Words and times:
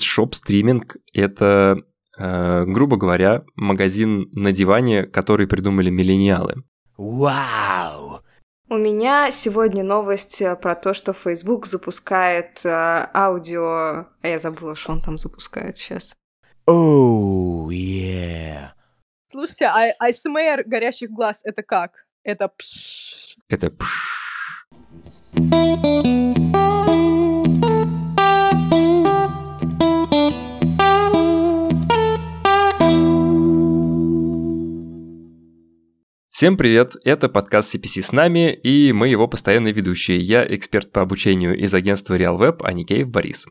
Shop 0.00 0.30
streaming— 0.30 0.96
это, 1.12 1.78
э, 2.18 2.64
грубо 2.64 2.96
говоря, 2.96 3.44
магазин 3.56 4.28
на 4.32 4.52
диване, 4.52 5.04
который 5.04 5.46
придумали 5.46 5.90
миллениалы. 5.90 6.64
Вау! 6.96 8.20
У 8.70 8.76
меня 8.76 9.30
сегодня 9.30 9.84
новость 9.84 10.40
э, 10.40 10.56
про 10.56 10.74
то, 10.74 10.94
что 10.94 11.12
Facebook 11.12 11.66
запускает 11.66 12.60
э, 12.64 13.08
аудио... 13.14 14.06
А 14.22 14.28
я 14.28 14.38
забыла, 14.38 14.74
что 14.74 14.92
он 14.92 15.00
там 15.00 15.18
запускает 15.18 15.76
сейчас. 15.76 16.14
Оу, 16.66 17.68
oh, 17.68 17.74
yeah. 17.74 18.70
Слушайте, 19.30 19.66
а 19.66 19.90
АСМР 19.98 20.64
горящих 20.64 21.10
глаз 21.10 21.42
это 21.44 21.62
как? 21.62 22.06
Это 22.22 22.48
пш. 22.48 23.36
Это 23.48 23.70
пш. 23.70 24.14
Всем 36.34 36.56
привет, 36.56 36.96
это 37.04 37.28
подкаст 37.28 37.76
CPC 37.76 38.02
с 38.02 38.10
нами, 38.10 38.52
и 38.52 38.92
мы 38.92 39.06
его 39.06 39.28
постоянные 39.28 39.72
ведущие. 39.72 40.18
Я 40.18 40.44
эксперт 40.44 40.90
по 40.90 41.00
обучению 41.00 41.56
из 41.56 41.72
агентства 41.72 42.18
RealWeb, 42.18 42.56
а 42.64 42.72
Никеев 42.72 43.08
Борис. 43.08 43.46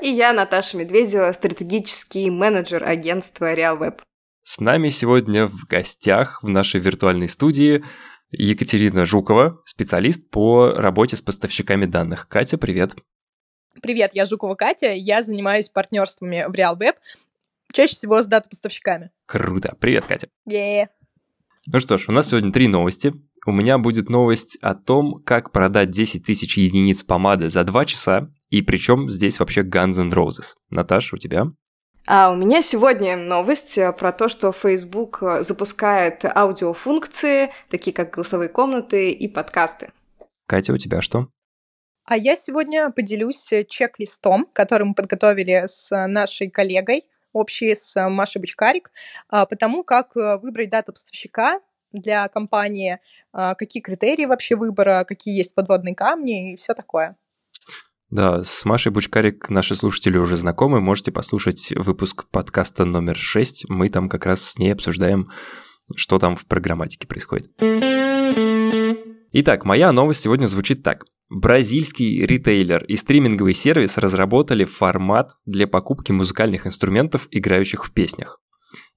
И 0.00 0.08
я, 0.08 0.32
Наташа 0.32 0.76
Медведева, 0.76 1.32
стратегический 1.32 2.30
менеджер 2.30 2.84
агентства 2.84 3.52
RealWeb. 3.56 4.02
С 4.44 4.60
нами 4.60 4.90
сегодня 4.90 5.48
в 5.48 5.64
гостях 5.64 6.44
в 6.44 6.48
нашей 6.48 6.78
виртуальной 6.78 7.28
студии 7.28 7.84
Екатерина 8.30 9.04
Жукова, 9.04 9.60
специалист 9.64 10.30
по 10.30 10.70
работе 10.76 11.16
с 11.16 11.22
поставщиками 11.22 11.86
данных. 11.86 12.28
Катя, 12.28 12.56
привет. 12.56 12.94
Привет, 13.82 14.12
я 14.14 14.26
Жукова 14.26 14.54
Катя, 14.54 14.92
я 14.92 15.22
занимаюсь 15.22 15.70
партнерствами 15.70 16.44
в 16.46 16.52
RealWeb, 16.52 16.94
чаще 17.72 17.96
всего 17.96 18.22
с 18.22 18.26
дата-поставщиками. 18.26 19.10
Круто. 19.26 19.74
Привет, 19.80 20.04
Катя. 20.04 20.28
Yeah. 20.48 20.86
Ну 21.66 21.80
что 21.80 21.98
ж, 21.98 22.08
у 22.08 22.12
нас 22.12 22.28
сегодня 22.28 22.52
три 22.52 22.68
новости. 22.68 23.12
У 23.46 23.52
меня 23.52 23.78
будет 23.78 24.08
новость 24.08 24.58
о 24.60 24.74
том, 24.74 25.22
как 25.24 25.52
продать 25.52 25.90
10 25.90 26.24
тысяч 26.24 26.58
единиц 26.58 27.02
помады 27.02 27.50
за 27.50 27.64
2 27.64 27.84
часа, 27.84 28.30
и 28.50 28.62
причем 28.62 29.10
здесь 29.10 29.40
вообще 29.40 29.62
Guns 29.62 30.00
N' 30.00 30.10
Roses. 30.10 30.54
Наташа, 30.70 31.16
у 31.16 31.18
тебя? 31.18 31.46
А 32.06 32.30
у 32.32 32.36
меня 32.36 32.62
сегодня 32.62 33.18
новость 33.18 33.76
э, 33.76 33.92
про 33.92 34.12
то, 34.12 34.28
что 34.28 34.50
Facebook 34.50 35.22
э, 35.22 35.42
запускает 35.42 36.24
аудиофункции, 36.24 37.52
такие 37.68 37.92
как 37.92 38.14
голосовые 38.14 38.48
комнаты 38.48 39.10
и 39.10 39.28
подкасты. 39.28 39.92
Катя, 40.46 40.72
у 40.72 40.78
тебя 40.78 41.02
что? 41.02 41.28
А 42.06 42.16
я 42.16 42.34
сегодня 42.34 42.90
поделюсь 42.90 43.52
э, 43.52 43.64
чек-листом, 43.68 44.46
который 44.54 44.84
мы 44.84 44.94
подготовили 44.94 45.64
с 45.66 45.90
нашей 46.06 46.48
коллегой 46.48 47.04
общие 47.32 47.76
с 47.76 47.96
э, 47.96 48.08
Машей 48.08 48.40
Бучкарик, 48.40 48.90
а, 49.28 49.46
потому 49.46 49.84
как 49.84 50.16
э, 50.16 50.38
выбрать 50.38 50.70
дату 50.70 50.92
поставщика 50.92 51.60
для 51.92 52.28
компании, 52.28 52.98
а, 53.32 53.54
какие 53.54 53.82
критерии 53.82 54.26
вообще 54.26 54.56
выбора, 54.56 55.04
какие 55.06 55.36
есть 55.36 55.54
подводные 55.54 55.94
камни 55.94 56.52
и 56.52 56.56
все 56.56 56.74
такое. 56.74 57.16
Да, 58.10 58.42
с 58.42 58.64
Машей 58.64 58.90
Бучкарик 58.90 59.50
наши 59.50 59.76
слушатели 59.76 60.16
уже 60.16 60.36
знакомы, 60.36 60.80
можете 60.80 61.12
послушать 61.12 61.72
выпуск 61.76 62.26
подкаста 62.30 62.84
номер 62.84 63.16
6, 63.16 63.68
мы 63.68 63.90
там 63.90 64.08
как 64.08 64.24
раз 64.24 64.42
с 64.42 64.58
ней 64.58 64.72
обсуждаем, 64.72 65.30
что 65.94 66.18
там 66.18 66.34
в 66.34 66.46
программатике 66.46 67.06
происходит. 67.06 67.50
Итак, 69.32 69.64
моя 69.66 69.92
новость 69.92 70.22
сегодня 70.22 70.46
звучит 70.46 70.82
так. 70.82 71.04
Бразильский 71.30 72.24
ритейлер 72.24 72.84
и 72.84 72.96
стриминговый 72.96 73.52
сервис 73.52 73.98
разработали 73.98 74.64
формат 74.64 75.32
для 75.44 75.66
покупки 75.66 76.10
музыкальных 76.10 76.66
инструментов, 76.66 77.28
играющих 77.30 77.84
в 77.84 77.92
песнях. 77.92 78.40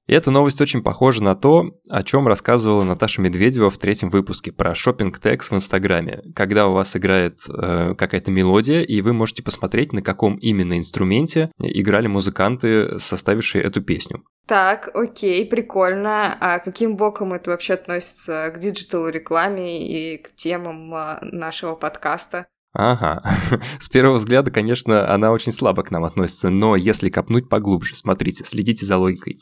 И 0.07 0.13
эта 0.13 0.31
новость 0.31 0.59
очень 0.59 0.81
похожа 0.81 1.23
на 1.23 1.35
то, 1.35 1.79
о 1.89 2.03
чем 2.03 2.27
рассказывала 2.27 2.83
Наташа 2.83 3.21
Медведева 3.21 3.69
в 3.69 3.77
третьем 3.77 4.09
выпуске 4.09 4.51
про 4.51 4.73
shopping 4.73 5.19
tags 5.19 5.51
в 5.51 5.55
Инстаграме, 5.55 6.21
когда 6.35 6.67
у 6.67 6.73
вас 6.73 6.95
играет 6.95 7.37
э, 7.47 7.95
какая-то 7.95 8.31
мелодия, 8.31 8.81
и 8.81 9.01
вы 9.01 9.13
можете 9.13 9.43
посмотреть, 9.43 9.93
на 9.93 10.01
каком 10.01 10.37
именно 10.37 10.77
инструменте 10.77 11.51
играли 11.59 12.07
музыканты, 12.07 12.97
составившие 12.97 13.63
эту 13.63 13.81
песню. 13.81 14.23
Так, 14.51 14.89
окей, 14.93 15.45
прикольно. 15.45 16.37
А 16.41 16.59
каким 16.59 16.97
боком 16.97 17.31
это 17.31 17.51
вообще 17.51 17.75
относится 17.75 18.51
к 18.53 18.59
digital 18.59 19.07
рекламе 19.07 19.87
и 19.87 20.17
к 20.17 20.35
темам 20.35 20.93
а, 20.93 21.19
нашего 21.21 21.75
подкаста? 21.75 22.47
Ага. 22.73 23.23
С 23.79 23.87
первого 23.87 24.15
взгляда, 24.15 24.51
конечно, 24.51 25.09
она 25.09 25.31
очень 25.31 25.53
слабо 25.53 25.83
к 25.83 25.91
нам 25.91 26.03
относится, 26.03 26.49
но 26.49 26.75
если 26.75 27.09
копнуть 27.09 27.47
поглубже, 27.47 27.95
смотрите, 27.95 28.43
следите 28.43 28.85
за 28.85 28.97
логикой. 28.97 29.39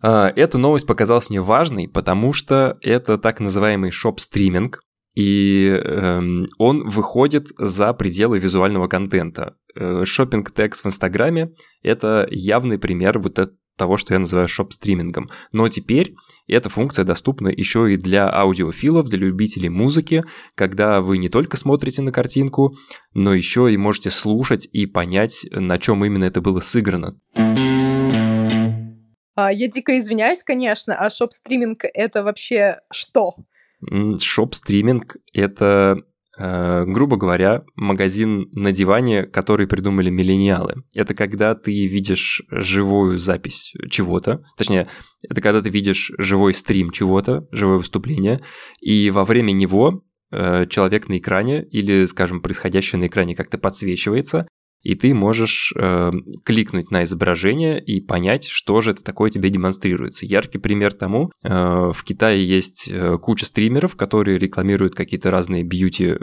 А, 0.00 0.32
эта 0.36 0.58
новость 0.58 0.86
показалась 0.86 1.28
мне 1.28 1.40
важной, 1.40 1.88
потому 1.88 2.32
что 2.32 2.78
это 2.82 3.18
так 3.18 3.40
называемый 3.40 3.90
шоп-стриминг, 3.90 4.80
и 5.16 5.66
эм, 5.66 6.46
он 6.56 6.88
выходит 6.88 7.48
за 7.58 7.92
пределы 7.94 8.38
визуального 8.38 8.86
контента. 8.86 9.56
Э, 9.74 10.04
шопинг 10.04 10.52
текст 10.52 10.84
в 10.84 10.86
Инстаграме– 10.86 11.50
это 11.82 12.28
явный 12.30 12.78
пример 12.78 13.18
вот 13.18 13.40
того, 13.80 13.96
что 13.96 14.12
я 14.12 14.20
называю 14.20 14.46
шоп-стримингом. 14.46 15.30
Но 15.54 15.66
теперь 15.68 16.14
эта 16.46 16.68
функция 16.68 17.06
доступна 17.06 17.48
еще 17.48 17.90
и 17.92 17.96
для 17.96 18.30
аудиофилов, 18.30 19.08
для 19.08 19.18
любителей 19.18 19.70
музыки, 19.70 20.22
когда 20.54 21.00
вы 21.00 21.16
не 21.16 21.30
только 21.30 21.56
смотрите 21.56 22.02
на 22.02 22.12
картинку, 22.12 22.76
но 23.14 23.32
еще 23.32 23.72
и 23.72 23.78
можете 23.78 24.10
слушать 24.10 24.68
и 24.70 24.84
понять, 24.84 25.46
на 25.50 25.78
чем 25.78 26.04
именно 26.04 26.24
это 26.24 26.42
было 26.42 26.60
сыграно. 26.60 27.18
А, 29.34 29.50
я 29.50 29.68
дико 29.68 29.96
извиняюсь, 29.96 30.42
конечно, 30.42 30.94
а 30.94 31.08
shop 31.08 31.31
streaming— 31.31 31.84
это 31.94 32.22
вообще 32.22 32.80
что? 32.92 33.36
Shop 34.20 34.49
streaming— 34.49 35.16
это 35.32 36.02
грубо 36.40 37.16
говоря, 37.16 37.64
магазин 37.76 38.48
на 38.52 38.72
диване, 38.72 39.24
который 39.24 39.66
придумали 39.66 40.08
миллениалы. 40.08 40.84
Это 40.94 41.14
когда 41.14 41.54
ты 41.54 41.86
видишь 41.86 42.42
живую 42.50 43.18
запись 43.18 43.74
чего-то, 43.90 44.42
точнее, 44.56 44.88
это 45.28 45.40
когда 45.40 45.60
ты 45.60 45.68
видишь 45.68 46.12
живой 46.16 46.54
стрим 46.54 46.90
чего-то, 46.90 47.46
живое 47.52 47.76
выступление, 47.76 48.40
и 48.80 49.10
во 49.10 49.24
время 49.24 49.52
него 49.52 50.02
э, 50.30 50.66
человек 50.66 51.08
на 51.08 51.18
экране 51.18 51.62
или, 51.62 52.06
скажем, 52.06 52.40
происходящее 52.40 53.00
на 53.00 53.06
экране 53.06 53.36
как-то 53.36 53.58
подсвечивается, 53.58 54.48
и 54.82 54.94
ты 54.94 55.12
можешь 55.14 55.72
э, 55.76 56.10
кликнуть 56.44 56.90
на 56.90 57.04
изображение 57.04 57.82
и 57.82 58.00
понять, 58.00 58.46
что 58.46 58.80
же 58.80 58.92
это 58.92 59.04
такое 59.04 59.30
тебе 59.30 59.50
демонстрируется. 59.50 60.26
Яркий 60.26 60.58
пример 60.58 60.94
тому, 60.94 61.30
э, 61.42 61.48
в 61.48 62.04
Китае 62.04 62.46
есть 62.46 62.88
э, 62.90 63.18
куча 63.18 63.46
стримеров, 63.46 63.96
которые 63.96 64.38
рекламируют 64.38 64.94
какие-то 64.94 65.30
разные 65.30 65.64
бьюти 65.64 66.16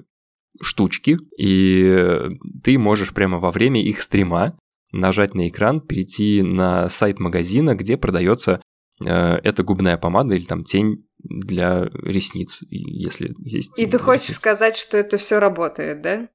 штучки, 0.60 1.18
и 1.38 2.30
ты 2.64 2.80
можешь 2.80 3.14
прямо 3.14 3.40
во 3.40 3.52
время 3.52 3.84
их 3.84 4.00
стрима 4.00 4.58
нажать 4.92 5.36
на 5.36 5.48
экран, 5.48 5.82
перейти 5.82 6.42
на 6.42 6.90
сайт 6.90 7.20
магазина, 7.20 7.76
где 7.76 7.98
продается 7.98 8.62
э, 9.04 9.08
эта 9.08 9.64
губная 9.64 9.98
помада 9.98 10.34
или 10.34 10.46
там 10.46 10.64
тень 10.64 11.06
для 11.20 11.90
ресниц, 11.94 12.64
если 12.70 13.34
есть. 13.40 13.78
И 13.78 13.86
ты 13.86 14.00
хочешь 14.00 14.30
ресниц. 14.30 14.38
сказать, 14.38 14.76
что 14.76 14.98
это 14.98 15.18
все 15.18 15.40
работает, 15.40 16.02
да? 16.02 16.30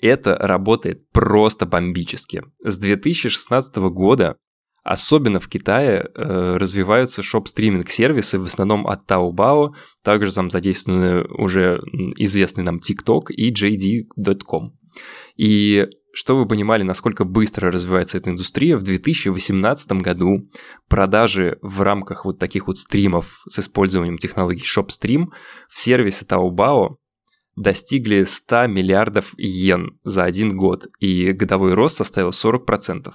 Это 0.00 0.36
работает 0.36 1.08
просто 1.10 1.66
бомбически. 1.66 2.42
С 2.62 2.78
2016 2.78 3.76
года, 3.76 4.36
особенно 4.84 5.40
в 5.40 5.48
Китае, 5.48 6.08
э, 6.14 6.56
развиваются 6.56 7.22
шоп-стриминг-сервисы, 7.22 8.38
в 8.38 8.46
основном 8.46 8.86
от 8.86 9.10
Taobao, 9.10 9.74
также 10.02 10.32
там 10.32 10.50
задействованы 10.50 11.24
уже 11.24 11.80
известный 12.16 12.64
нам 12.64 12.78
TikTok 12.78 13.30
и 13.30 13.52
JD.com. 13.52 14.72
И 15.36 15.86
что 16.12 16.36
вы 16.36 16.46
понимали, 16.48 16.82
насколько 16.82 17.24
быстро 17.24 17.70
развивается 17.70 18.18
эта 18.18 18.30
индустрия, 18.30 18.76
в 18.76 18.82
2018 18.82 19.92
году 19.92 20.50
продажи 20.88 21.58
в 21.62 21.82
рамках 21.82 22.24
вот 22.24 22.40
таких 22.40 22.66
вот 22.66 22.78
стримов 22.78 23.40
с 23.48 23.60
использованием 23.60 24.18
технологий 24.18 24.64
ShopStream 24.64 25.26
в 25.68 25.78
сервисе 25.78 26.24
Taobao 26.24 26.96
достигли 27.58 28.24
100 28.24 28.66
миллиардов 28.68 29.34
йен 29.36 29.98
за 30.04 30.24
один 30.24 30.56
год, 30.56 30.86
и 31.00 31.32
годовой 31.32 31.74
рост 31.74 31.96
составил 31.96 32.30
40%. 32.30 33.12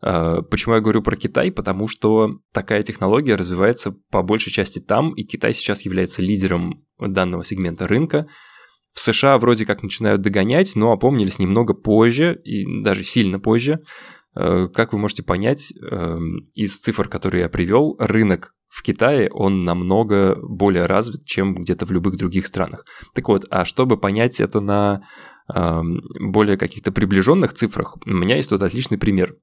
А, 0.00 0.42
почему 0.42 0.74
я 0.74 0.80
говорю 0.80 1.02
про 1.02 1.16
Китай? 1.16 1.50
Потому 1.50 1.88
что 1.88 2.38
такая 2.52 2.82
технология 2.82 3.36
развивается 3.36 3.94
по 4.10 4.22
большей 4.22 4.52
части 4.52 4.78
там, 4.78 5.14
и 5.14 5.22
Китай 5.24 5.54
сейчас 5.54 5.84
является 5.84 6.22
лидером 6.22 6.84
данного 6.98 7.44
сегмента 7.44 7.86
рынка. 7.86 8.26
В 8.94 9.00
США 9.00 9.38
вроде 9.38 9.66
как 9.66 9.82
начинают 9.82 10.22
догонять, 10.22 10.76
но 10.76 10.92
опомнились 10.92 11.38
немного 11.38 11.74
позже, 11.74 12.40
и 12.44 12.82
даже 12.82 13.02
сильно 13.02 13.40
позже. 13.40 13.80
А, 14.34 14.68
как 14.68 14.92
вы 14.92 14.98
можете 14.98 15.22
понять, 15.22 15.72
а, 15.80 16.16
из 16.54 16.78
цифр, 16.78 17.08
которые 17.08 17.42
я 17.42 17.48
привел, 17.48 17.96
рынок 17.98 18.54
в 18.74 18.82
Китае 18.82 19.30
он 19.30 19.62
намного 19.62 20.36
более 20.42 20.86
развит, 20.86 21.24
чем 21.24 21.54
где-то 21.54 21.86
в 21.86 21.92
любых 21.92 22.16
других 22.16 22.44
странах. 22.44 22.84
Так 23.14 23.28
вот, 23.28 23.44
а 23.48 23.64
чтобы 23.64 23.96
понять 23.96 24.40
это 24.40 24.58
на 24.58 25.06
э, 25.54 25.82
более 26.18 26.56
каких-то 26.56 26.90
приближенных 26.90 27.54
цифрах, 27.54 27.96
у 28.04 28.10
меня 28.10 28.34
есть 28.34 28.50
тут 28.50 28.62
отличный 28.62 28.98
пример. 28.98 29.36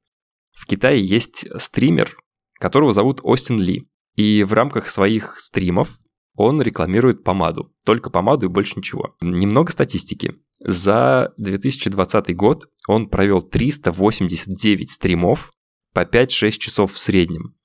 В 0.51 0.65
Китае 0.65 1.01
есть 1.01 1.47
стример, 1.61 2.17
которого 2.59 2.91
зовут 2.91 3.21
Остин 3.23 3.57
Ли. 3.57 3.87
И 4.15 4.44
в 4.44 4.51
рамках 4.51 4.89
своих 4.89 5.39
стримов 5.39 5.97
он 6.36 6.62
рекламирует 6.62 7.24
помаду. 7.24 7.74
Только 7.86 8.10
помаду 8.10 8.45
и 8.45 8.50
больше 8.50 8.74
ничего. 8.78 9.16
Немного 9.22 9.72
статистики. 9.72 10.33
За 10.60 11.33
2020 11.38 12.36
год 12.36 12.69
он 12.88 13.10
провел 13.10 13.42
389 13.42 14.92
стримов 14.92 15.51
по 15.94 16.01
5-6 16.01 16.51
часов 16.51 16.94
в 16.94 16.98
среднем. 16.98 17.56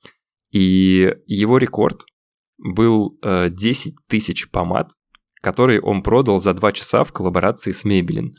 И 0.51 1.15
его 1.27 1.59
рекорд 1.59 2.05
был 2.59 3.19
10 3.23 3.93
э, 3.93 3.97
тысяч 4.09 4.51
помад, 4.51 4.91
которые 5.43 5.81
он 5.81 6.03
продал 6.03 6.39
за 6.39 6.55
2 6.55 6.73
часа 6.73 7.05
в 7.05 7.13
коллаборации 7.13 7.73
с 7.73 7.85
Maybelline. 7.85 8.31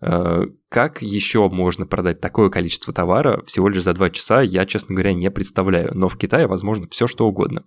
Э, 0.00 0.44
как 0.68 1.02
еще 1.02 1.48
можно 1.48 1.86
продать 1.86 2.20
такое 2.20 2.50
количество 2.50 2.92
товара 2.92 3.42
всего 3.44 3.68
лишь 3.68 3.82
за 3.82 3.94
2 3.94 4.10
часа, 4.10 4.40
я, 4.40 4.64
честно 4.64 4.94
говоря, 4.94 5.12
не 5.12 5.30
представляю. 5.30 5.90
Но 5.94 6.08
в 6.08 6.16
Китае 6.16 6.46
возможно 6.46 6.86
все 6.88 7.06
что 7.06 7.26
угодно. 7.26 7.64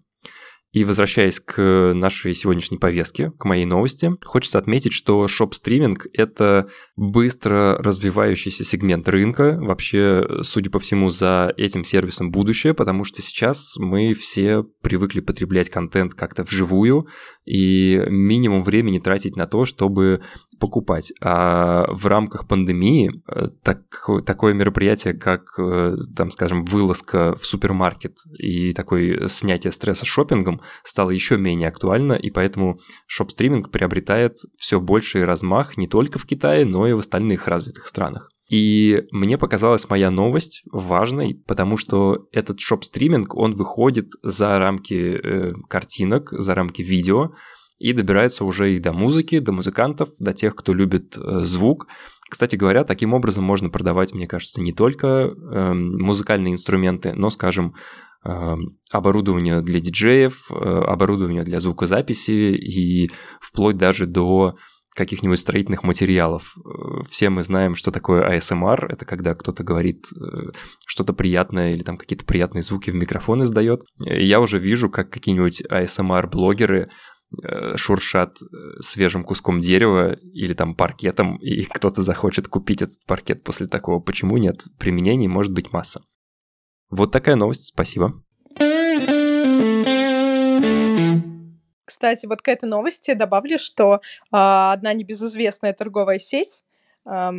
И 0.72 0.86
возвращаясь 0.86 1.42
к 1.42 1.92
нашей 1.94 2.34
сегодняшней 2.34 2.78
повестке, 2.78 3.32
к 3.38 3.44
моей 3.44 3.66
новости, 3.66 4.12
хочется 4.24 4.58
отметить, 4.58 4.94
что 4.94 5.28
шоп-стриминг— 5.28 6.08
это 6.14 6.70
быстро 6.96 7.78
развивающийся 7.78 8.64
сегмент 8.64 9.10
рынка. 9.10 9.58
Вообще, 9.60 10.26
судя 10.44 10.70
по 10.70 10.80
всему, 10.80 11.10
за 11.10 11.54
этим 11.58 11.84
сервисом 11.84 12.32
будущее, 12.32 12.74
потому 12.74 13.04
что 13.04 13.22
сейчас 13.22 13.76
мы 13.78 14.14
все 14.14 14.64
привыкли 14.82 15.20
потреблять 15.20 15.70
контент 15.70 16.14
как-то 16.14 16.44
вживую 16.44 17.06
и 17.46 18.04
минимум 18.08 18.64
времени 18.64 19.00
тратить 19.00 19.36
на 19.36 19.48
то, 19.48 19.66
чтобы 19.66 20.22
покупать. 20.62 21.12
А 21.22 21.88
в 21.90 22.06
рамках 22.06 22.48
пандемии 22.48 23.12
э, 23.28 23.48
так, 23.64 23.82
такое 24.26 24.54
мероприятие, 24.54 25.14
как, 25.16 25.60
э, 25.60 25.98
там, 26.16 26.32
скажем, 26.32 26.64
вылазка 26.64 27.36
в 27.36 27.46
супермаркет 27.46 28.20
и 28.38 28.72
такое 28.72 29.28
снятие 29.28 29.74
стресса 29.74 30.06
шопингом 30.06 30.62
стало 30.84 31.10
еще 31.10 31.38
менее 31.38 31.68
актуально, 31.68 32.14
и 32.14 32.30
поэтому 32.30 32.80
шоп-стриминг 33.08 33.72
приобретает 33.72 34.38
все 34.58 34.80
больший 34.80 35.26
размах 35.26 35.78
не 35.78 35.88
только 35.88 36.20
в 36.20 36.26
Китае, 36.26 36.64
но 36.66 36.88
и 36.88 36.94
в 36.94 37.00
остальных 37.00 37.48
развитых 37.48 37.88
странах. 37.88 38.30
И 38.48 39.04
мне 39.12 39.38
показалась 39.38 39.90
моя 39.90 40.12
новость 40.12 40.62
важной, 40.72 41.42
потому 41.48 41.78
что 41.78 42.28
этот 42.32 42.60
шоп-стриминг, 42.60 43.34
он 43.34 43.56
выходит 43.56 44.10
за 44.22 44.60
рамки 44.60 44.94
э, 44.94 45.52
картинок, 45.70 46.30
за 46.32 46.54
рамки 46.54 46.82
видео, 46.82 47.32
и 47.82 47.94
добирается 47.94 48.46
уже 48.46 48.76
и 48.76 48.80
до 48.80 48.94
музыки, 48.94 49.40
до 49.40 49.52
музыкантов, 49.52 50.10
до 50.20 50.34
тех, 50.34 50.56
кто 50.56 50.74
любит 50.74 51.18
э, 51.18 51.40
звук. 51.42 51.88
Кстати 52.30 52.56
говоря, 52.56 52.84
таким 52.84 53.14
образом 53.14 53.44
можно 53.44 53.70
продавать, 53.70 54.14
мне 54.14 54.28
кажется, 54.28 54.62
не 54.62 54.72
только 54.72 55.08
э, 55.08 55.74
музыкальные 55.74 56.54
инструменты, 56.54 57.14
но, 57.14 57.32
скажем, 57.32 57.74
э, 58.24 58.56
оборудование 58.92 59.62
для 59.62 59.80
диджеев, 59.80 60.52
э, 60.52 60.54
оборудование 60.54 61.44
для 61.44 61.60
звукозаписи 61.60 62.54
и 62.56 63.10
вплоть 63.42 63.78
даже 63.78 64.06
до 64.06 64.56
каких-нибудь 64.96 65.40
строительных 65.40 65.84
материалов. 65.84 66.56
Э, 66.58 67.04
все 67.10 67.32
мы 67.32 67.42
знаем, 67.42 67.74
что 67.74 67.90
такое 67.90 68.38
ASMR. 68.38 68.86
Это 68.90 69.06
когда 69.06 69.34
кто-то 69.34 69.64
говорит 69.64 70.06
что-то 70.86 71.14
приятное 71.14 71.72
или 71.72 71.82
там 71.82 71.98
какие-то 71.98 72.26
приятные 72.26 72.62
звуки 72.62 72.92
в 72.92 72.96
микрофон 72.96 73.42
издает. 73.42 73.82
Я 73.98 74.40
уже 74.40 74.60
вижу, 74.60 74.90
как 74.90 75.10
какие-нибудь 75.10 75.64
ASMR-блогеры 75.64 76.90
шуршат 77.76 78.38
э, 78.42 78.82
свежим 78.82 79.24
куском 79.24 79.60
дерева 79.60 80.14
или 80.34 80.54
там 80.54 80.76
паркетом, 80.76 81.38
и 81.38 81.64
кто-то 81.70 82.02
захочет 82.02 82.48
купить 82.48 82.82
этот 82.82 83.04
паркет 83.06 83.44
после 83.44 83.68
такого. 83.68 84.00
Почему 84.00 84.38
нет? 84.38 84.66
Применений 84.78 85.28
может 85.28 85.54
быть 85.54 85.72
масса. 85.72 86.02
Вот 86.90 87.12
такая 87.12 87.36
новость, 87.36 87.66
спасибо. 87.68 88.22
Кстати, 91.86 92.26
вот 92.26 92.42
к 92.42 92.48
этой 92.48 92.68
новости 92.68 93.14
добавлю, 93.14 93.60
что 93.60 93.96
э, 93.96 94.00
одна 94.32 94.94
небезызвестная 94.94 95.74
торговая 95.74 96.20
сеть, 96.20 96.64
э, 97.10 97.32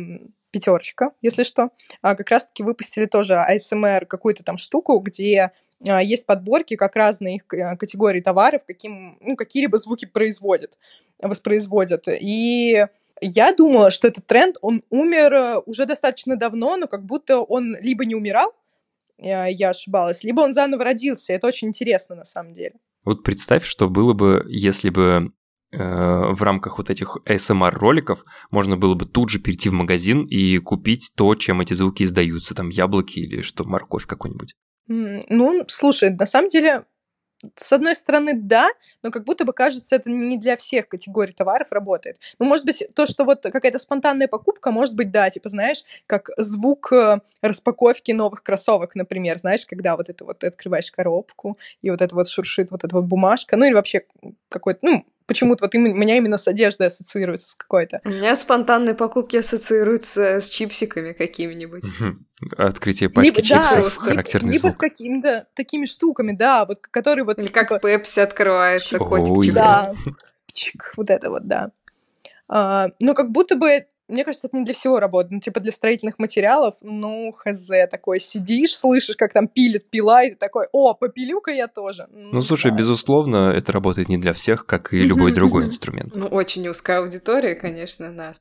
пятерочка, 0.51 1.11
если 1.21 1.43
что, 1.43 1.63
э, 1.63 2.15
как 2.15 2.29
раз-таки 2.29 2.63
выпустили 2.63 3.05
тоже 3.05 3.33
ASMR 3.33 4.05
какую-то 4.05 4.43
там 4.43 4.57
штуку, 4.57 4.99
где 4.99 5.51
есть 5.83 6.25
подборки, 6.25 6.75
как 6.75 6.95
разные 6.95 7.37
их 7.37 7.53
э, 7.53 7.75
категории 7.77 8.21
товаров, 8.21 8.61
каким, 8.65 9.17
ну, 9.21 9.35
какие-либо 9.35 9.77
звуки 9.77 10.05
производят, 10.05 10.77
воспроизводят. 11.21 12.07
И 12.07 12.85
я 13.21 13.53
думала, 13.53 13.91
что 13.91 14.07
этот 14.07 14.25
тренд, 14.25 14.57
он 14.61 14.83
умер 14.89 15.33
э, 15.33 15.57
уже 15.65 15.85
достаточно 15.85 16.35
давно, 16.35 16.77
но 16.77 16.87
как 16.87 17.05
будто 17.05 17.39
он 17.39 17.75
либо 17.81 18.05
не 18.05 18.15
умирал, 18.15 18.53
э, 19.17 19.51
я 19.51 19.69
ошибалась, 19.71 20.23
либо 20.23 20.41
он 20.41 20.53
заново 20.53 20.83
родился. 20.83 21.33
Это 21.33 21.47
очень 21.47 21.69
интересно 21.69 22.15
на 22.15 22.25
самом 22.25 22.53
деле. 22.53 22.75
Вот 23.03 23.23
представь, 23.23 23.65
что 23.65 23.89
было 23.89 24.13
бы, 24.13 24.45
если 24.47 24.89
бы 24.89 25.31
в 25.75 26.43
рамках 26.43 26.77
вот 26.77 26.91
этих 26.91 27.17
ASMR-роликов 27.25 28.23
можно 28.51 28.77
было 28.77 28.93
бы 28.93 29.07
тут 29.07 29.29
же 29.29 29.39
перейти 29.39 29.69
в 29.69 29.73
магазин 29.73 30.23
и 30.23 30.59
купить 30.59 31.09
то, 31.15 31.33
чем 31.33 31.61
эти 31.61 31.73
звуки 31.73 32.03
издаются, 32.03 32.53
там 32.53 32.69
яблоки 32.69 33.17
или 33.17 33.41
что, 33.41 33.63
морковь 33.63 34.05
какой-нибудь. 34.05 34.53
Ну, 34.87 35.63
слушай, 35.67 36.09
на 36.09 36.25
самом 36.25 36.49
деле, 36.49 36.85
с 37.57 37.73
одной 37.73 37.95
стороны, 37.95 38.33
да, 38.35 38.69
но 39.03 39.11
как 39.11 39.25
будто 39.25 39.45
бы 39.45 39.53
кажется, 39.53 39.95
это 39.95 40.09
не 40.11 40.37
для 40.37 40.57
всех 40.57 40.89
категорий 40.89 41.33
товаров 41.33 41.69
работает. 41.71 42.19
Ну, 42.39 42.45
может 42.47 42.65
быть, 42.65 42.83
то, 42.95 43.05
что 43.05 43.25
вот 43.25 43.43
какая-то 43.43 43.79
спонтанная 43.79 44.27
покупка, 44.27 44.71
может 44.71 44.95
быть, 44.95 45.11
да, 45.11 45.29
типа, 45.29 45.49
знаешь, 45.49 45.83
как 46.07 46.29
звук 46.37 46.91
э, 46.93 47.19
распаковки 47.41 48.11
новых 48.13 48.43
кроссовок, 48.43 48.95
например, 48.95 49.37
знаешь, 49.39 49.65
когда 49.67 49.97
вот 49.97 50.09
это 50.09 50.25
вот 50.25 50.39
ты 50.39 50.47
открываешь 50.47 50.91
коробку, 50.91 51.57
и 51.81 51.89
вот 51.91 52.01
это 52.01 52.15
вот 52.15 52.29
шуршит 52.29 52.71
вот 52.71 52.83
эта 52.83 52.95
вот 52.95 53.05
бумажка, 53.05 53.57
ну, 53.57 53.65
или 53.65 53.73
вообще 53.73 54.03
какой-то, 54.49 54.79
ну, 54.83 55.05
почему-то 55.25 55.65
вот 55.65 55.75
у 55.75 55.79
меня 55.79 56.17
именно 56.17 56.37
с 56.37 56.47
одеждой 56.47 56.87
ассоциируется 56.87 57.51
с 57.51 57.55
какой-то. 57.55 58.01
У 58.05 58.09
меня 58.09 58.35
спонтанные 58.35 58.95
покупки 58.95 59.37
ассоциируются 59.37 60.41
с 60.41 60.47
чипсиками 60.47 61.13
какими-нибудь. 61.13 61.83
Открытие 62.57 63.09
пачки 63.09 63.29
либо, 63.29 63.41
чипсов, 63.41 63.97
да, 63.99 64.05
характерный 64.05 64.51
либо 64.51 64.69
звук. 64.69 64.73
с 64.73 64.77
какими-то 64.77 65.47
такими 65.53 65.85
штуками, 65.85 66.33
да, 66.33 66.65
вот 66.65 66.79
которые 66.79 67.25
вот... 67.25 67.39
Или 67.39 67.47
как 67.47 67.69
типа... 67.69 67.79
Пепси 67.79 68.19
открывается, 68.19 68.97
котик. 68.99 69.53
Да, 69.53 69.93
чик, 70.51 70.93
вот 70.97 71.09
это 71.09 71.29
вот, 71.29 71.47
да. 71.47 71.71
А, 72.49 72.89
но 72.99 73.13
как 73.13 73.31
будто 73.31 73.55
бы 73.55 73.85
мне 74.07 74.25
кажется, 74.25 74.47
это 74.47 74.57
не 74.57 74.65
для 74.65 74.73
всего 74.73 74.99
работает. 74.99 75.31
Ну, 75.31 75.39
типа 75.39 75.59
для 75.59 75.71
строительных 75.71 76.19
материалов, 76.19 76.75
ну, 76.81 77.31
хз, 77.31 77.69
такой 77.89 78.19
сидишь, 78.19 78.75
слышишь, 78.75 79.15
как 79.15 79.31
там 79.31 79.47
пилит 79.47 79.89
пила, 79.89 80.23
и 80.23 80.31
ты 80.31 80.35
такой, 80.35 80.67
о, 80.71 80.93
попилю-ка 80.93 81.51
я 81.51 81.67
тоже. 81.67 82.07
Ну, 82.11 82.29
ну 82.33 82.41
слушай, 82.41 82.69
знаю. 82.69 82.77
безусловно, 82.77 83.51
это 83.55 83.71
работает 83.71 84.09
не 84.09 84.17
для 84.17 84.33
всех, 84.33 84.65
как 84.65 84.93
и 84.93 84.97
любой 84.97 85.31
другой 85.31 85.65
инструмент. 85.65 86.15
Ну, 86.15 86.27
очень 86.27 86.67
узкая 86.67 86.99
аудитория, 86.99 87.55
конечно, 87.55 88.11
да. 88.11 88.33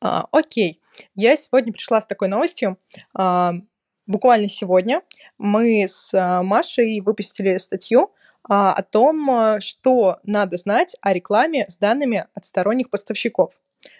А, 0.00 0.26
окей, 0.32 0.80
я 1.14 1.36
сегодня 1.36 1.72
пришла 1.72 2.00
с 2.00 2.06
такой 2.06 2.28
новостью. 2.28 2.78
А, 3.14 3.54
буквально 4.06 4.48
сегодня 4.48 5.02
мы 5.38 5.84
с 5.86 6.12
а, 6.14 6.42
Машей 6.42 7.00
выпустили 7.00 7.56
статью 7.56 8.12
о 8.48 8.82
том, 8.82 9.30
а, 9.30 9.60
что 9.60 10.18
надо 10.24 10.56
знать 10.56 10.96
о 11.00 11.12
рекламе 11.12 11.66
с 11.68 11.78
данными 11.78 12.26
от 12.34 12.44
сторонних 12.44 12.90
поставщиков. 12.90 13.52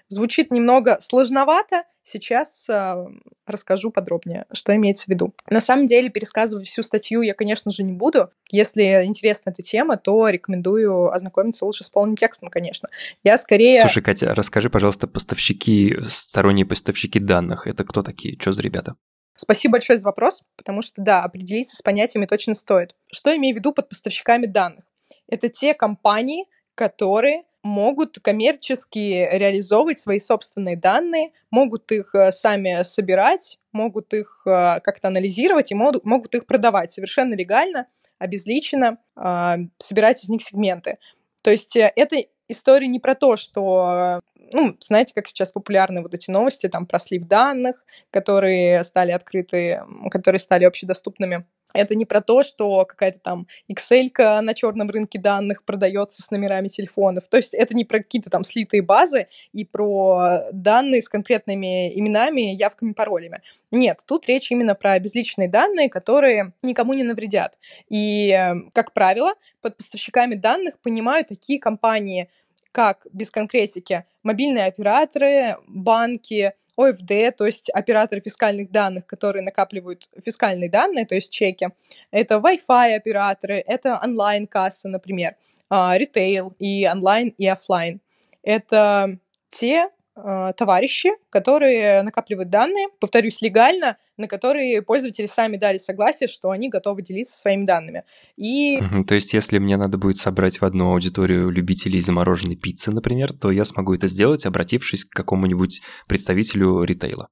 Звучит 0.09 0.51
немного 0.51 0.99
сложновато, 1.01 1.85
сейчас 2.03 2.69
э, 2.69 3.07
расскажу 3.47 3.91
подробнее, 3.91 4.45
что 4.53 4.75
имеется 4.77 5.07
в 5.07 5.09
виду. 5.09 5.33
На 5.49 5.61
самом 5.61 5.87
деле, 5.87 6.11
пересказывать 6.11 6.69
всю 6.69 6.83
статью 6.83 7.23
я, 7.23 7.35
конечно 7.35 7.71
же, 7.71 7.83
не 7.83 7.93
буду. 7.93 8.29
Если 8.51 8.83
интересна 9.05 9.51
эта 9.51 9.63
тема, 9.63 9.97
то 9.97 10.29
рекомендую 10.29 11.11
ознакомиться 11.11 11.65
лучше 11.65 11.85
с 11.85 11.89
полным 11.89 12.17
текстом, 12.17 12.51
конечно. 12.51 12.91
Я 13.25 13.39
скорее... 13.39 13.81
Слушай, 13.81 14.03
Катя, 14.03 14.35
расскажи, 14.35 14.69
пожалуйста, 14.69 15.07
поставщики, 15.07 15.97
сторонние 16.07 16.67
поставщики 16.67 17.19
данных, 17.19 17.67
это 17.67 17.85
кто 17.85 18.03
такие? 18.03 18.39
Что 18.39 18.53
за 18.53 18.63
ребята? 18.63 18.97
Спасибо 19.43 19.73
большое 19.73 19.99
за 19.99 20.07
вопрос, 20.07 20.45
потому 20.55 20.83
что, 20.83 21.03
да, 21.03 21.25
определиться 21.25 21.75
с 21.75 21.83
понятиями 21.83 22.27
точно 22.27 22.55
стоит. 22.55 22.95
Что 23.13 23.35
имею 23.35 23.57
в 23.57 23.59
виду 23.59 23.73
под 23.73 23.89
поставщиками 23.89 24.47
данных? 24.47 24.85
Это 25.27 25.49
те 25.49 25.75
компании, 25.75 26.45
которые 26.77 27.43
могут 27.65 28.21
коммерчески 28.21 29.29
реализовывать 29.33 29.99
свои 29.99 30.21
собственные 30.21 30.77
данные, 30.77 31.33
могут 31.51 31.91
их 31.91 32.15
э, 32.15 32.31
сами 32.31 32.85
собирать, 32.85 33.59
могут 33.73 34.15
их 34.15 34.43
э, 34.47 34.79
как-то 34.79 35.09
анализировать 35.09 35.73
и 35.73 35.75
могут, 35.75 36.05
могут 36.05 36.37
их 36.37 36.47
продавать 36.47 36.93
совершенно 36.93 37.35
легально, 37.35 37.89
обезличенно, 38.21 38.99
а, 39.17 39.59
собирать 39.79 40.23
из 40.23 40.29
них 40.29 40.45
сегменты. 40.45 40.99
То 41.43 41.51
есть 41.51 41.75
э, 41.75 41.93
это 41.97 42.17
история 42.47 42.87
не 42.87 43.01
про 43.01 43.17
то, 43.17 43.37
что 43.37 44.21
ну, 44.53 44.77
знаете, 44.81 45.13
как 45.15 45.27
сейчас 45.27 45.51
популярны 45.51 46.03
вот 46.03 46.15
эти 46.15 46.31
новости 46.31 46.69
там 46.69 46.87
про 46.87 46.99
слив 46.99 47.27
данных, 47.27 47.85
которые 48.11 48.85
стали 48.85 49.13
открыты, 49.13 49.83
которые 50.11 50.41
стали 50.41 50.65
общедоступными. 50.65 51.45
Это 51.75 51.95
не 51.95 52.05
про 52.05 52.21
то, 52.21 52.43
что 52.43 52.85
какая-то 52.85 53.19
там 53.19 53.47
Excel 53.67 54.11
на 54.43 54.53
черном 54.53 54.91
рынке 54.91 55.19
данных 55.19 55.65
продается 55.65 56.23
с 56.23 56.31
номерами 56.31 56.69
телефонов. 56.69 57.25
То 57.31 57.39
есть 57.39 57.55
это 57.55 57.75
не 57.75 57.87
про 57.87 57.99
какие-то 57.99 58.29
там 58.29 58.45
слитые 58.45 58.83
базы 58.83 59.29
и 59.55 59.65
про 59.65 60.51
данные 60.53 61.01
с 61.01 61.09
конкретными 61.09 61.99
именами, 61.99 62.43
явками, 62.43 62.93
паролями. 62.93 63.41
Нет, 63.71 64.03
тут 64.07 64.29
речь 64.29 64.53
именно 64.53 64.75
про 64.75 64.99
безличные 64.99 65.49
данные, 65.49 65.89
которые 65.89 66.53
никому 66.61 66.93
не 66.93 67.05
навредят. 67.05 67.59
И, 67.89 68.39
как 68.75 68.93
правило, 68.93 69.33
под 69.63 69.79
поставщиками 69.79 70.35
данных 70.35 70.79
понимают 70.79 71.29
такие 71.29 71.59
компании, 71.59 72.29
как 72.73 73.07
без 73.13 73.31
конкретики 73.31 74.05
мобильные 74.23 74.67
операторы, 74.67 75.57
банки, 75.69 76.53
ОФД, 76.77 77.37
то 77.37 77.45
есть 77.45 77.69
операторы 77.71 78.23
фискальных 78.23 78.71
данных, 78.71 79.07
которые 79.07 79.43
накапливают 79.43 80.09
фискальные 80.25 80.71
данные, 80.71 81.07
то 81.07 81.15
есть 81.15 81.31
чеки. 81.31 81.69
Это 82.11 82.37
Wi-Fi 82.37 82.95
операторы, 82.97 83.63
это 83.67 84.01
онлайн-кассы, 84.03 84.89
например, 84.89 85.37
а, 85.69 85.97
ритейл 85.97 86.55
и 86.59 86.89
онлайн, 86.91 87.35
и 87.37 87.47
офлайн. 87.47 88.01
Это 88.43 89.19
те 89.51 89.91
товарищи, 90.15 91.11
которые 91.31 92.03
накапливают 92.03 92.51
данные, 92.51 92.89
повторюсь, 93.01 93.41
легально, 93.41 93.97
на 94.19 94.29
которые 94.29 94.83
пользователи 94.83 95.27
сами 95.27 95.57
дали 95.57 95.79
согласие, 95.79 96.29
что 96.29 96.51
они 96.51 96.69
готовы 96.69 97.03
делиться 97.03 97.39
своими 97.39 97.65
данными. 97.65 98.05
И... 98.37 98.79
Угу, 98.79 99.05
то 99.05 99.15
есть, 99.15 99.33
если 99.33 99.59
мне 99.59 99.77
надо 99.77 99.97
будет 99.97 100.19
собрать 100.19 100.61
в 100.61 100.65
одну 100.65 100.93
аудиторию 100.93 101.49
любителей 101.49 102.01
замороженной 102.01 102.57
пиццы, 102.57 102.91
например, 102.91 103.33
то 103.33 103.51
я 103.51 103.65
смогу 103.65 103.95
это 103.95 104.07
сделать, 104.07 104.45
обратившись 104.45 105.05
к 105.05 105.11
какому-нибудь 105.11 105.81
представителю 106.07 106.85
ритейла. 106.85 107.29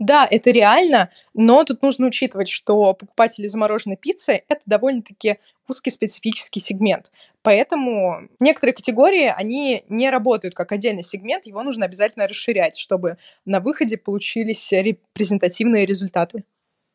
Да, 0.00 0.26
это 0.30 0.50
реально, 0.50 1.10
но 1.34 1.62
тут 1.62 1.82
нужно 1.82 2.06
учитывать, 2.06 2.48
что 2.48 2.94
покупатели 2.94 3.48
замороженной 3.48 3.98
пиццы— 3.98 4.42
это 4.48 4.62
довольно-таки 4.64 5.36
узкий 5.68 5.90
специфический 5.90 6.58
сегмент. 6.58 7.12
Поэтому 7.42 8.28
некоторые 8.38 8.74
категории, 8.74 9.32
они 9.34 9.84
не 9.88 10.10
работают 10.10 10.54
как 10.54 10.72
отдельный 10.72 11.02
сегмент, 11.02 11.46
его 11.46 11.62
нужно 11.62 11.86
обязательно 11.86 12.28
расширять, 12.28 12.78
чтобы 12.78 13.16
на 13.46 13.60
выходе 13.60 13.96
получились 13.96 14.70
репрезентативные 14.72 15.86
результаты. 15.86 16.44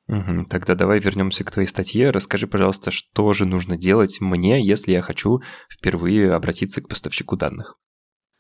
Угу, 0.08 0.46
тогда 0.50 0.76
давай 0.76 1.00
вернемся 1.00 1.44
к 1.44 1.52
твоей 1.52 1.68
статье. 1.68 2.12
Расскажи, 2.12 2.46
пожалуйста, 2.48 2.92
что 2.92 3.34
же 3.34 3.46
нужно 3.46 3.76
делать 3.76 4.22
мне, 4.22 4.62
если 4.64 4.92
я 4.92 5.02
хочу 5.02 5.42
впервые 5.68 6.32
обратиться 6.32 6.82
к 6.82 6.88
поставщику 6.88 7.36
данных? 7.38 7.80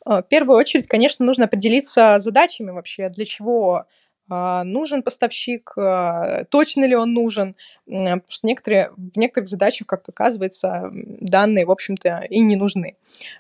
В 0.06 0.22
первую 0.22 0.58
очередь, 0.60 0.88
конечно, 0.88 1.26
нужно 1.26 1.46
определиться 1.46 2.20
задачами 2.20 2.70
вообще, 2.70 3.10
для 3.10 3.26
чего 3.26 3.86
нужен 4.28 5.04
поставщик, 5.04 5.74
а, 5.78 6.46
точно 6.46 6.86
ли 6.86 6.96
он 6.96 7.14
нужен, 7.14 7.56
потому 7.86 8.24
что 8.28 8.48
некоторые, 8.48 8.92
в 8.98 9.18
некоторых 9.18 9.48
задачах, 9.48 9.88
как 9.88 10.08
оказывается, 10.08 10.90
данные, 10.94 11.66
в 11.66 11.72
общем-то, 11.72 12.26
и 12.30 12.40
не 12.40 12.56
нужны. 12.56 12.98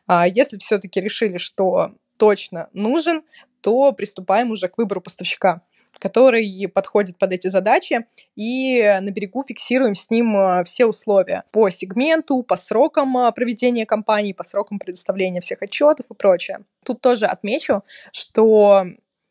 А 0.07 0.27
если 0.27 0.57
все-таки 0.57 1.01
решили, 1.01 1.37
что 1.37 1.93
точно 2.17 2.69
нужен, 2.73 3.23
то 3.61 3.91
приступаем 3.93 4.51
уже 4.51 4.67
к 4.67 4.77
выбору 4.77 5.01
поставщика 5.01 5.61
который 5.99 6.67
подходит 6.73 7.17
под 7.17 7.31
эти 7.31 7.47
задачи, 7.47 8.05
и 8.35 8.83
на 9.01 9.11
берегу 9.11 9.45
фиксируем 9.47 9.95
с 9.95 10.09
ним 10.09 10.63
все 10.65 10.85
условия 10.85 11.43
по 11.51 11.69
сегменту, 11.69 12.43
по 12.43 12.57
срокам 12.57 13.15
проведения 13.33 13.85
кампании, 13.85 14.33
по 14.33 14.43
срокам 14.43 14.79
предоставления 14.79 15.39
всех 15.39 15.61
отчетов 15.61 16.05
и 16.09 16.13
прочее. 16.13 16.65
Тут 16.83 17.01
тоже 17.01 17.25
отмечу, 17.25 17.83
что 18.11 18.83
а, 18.83 18.85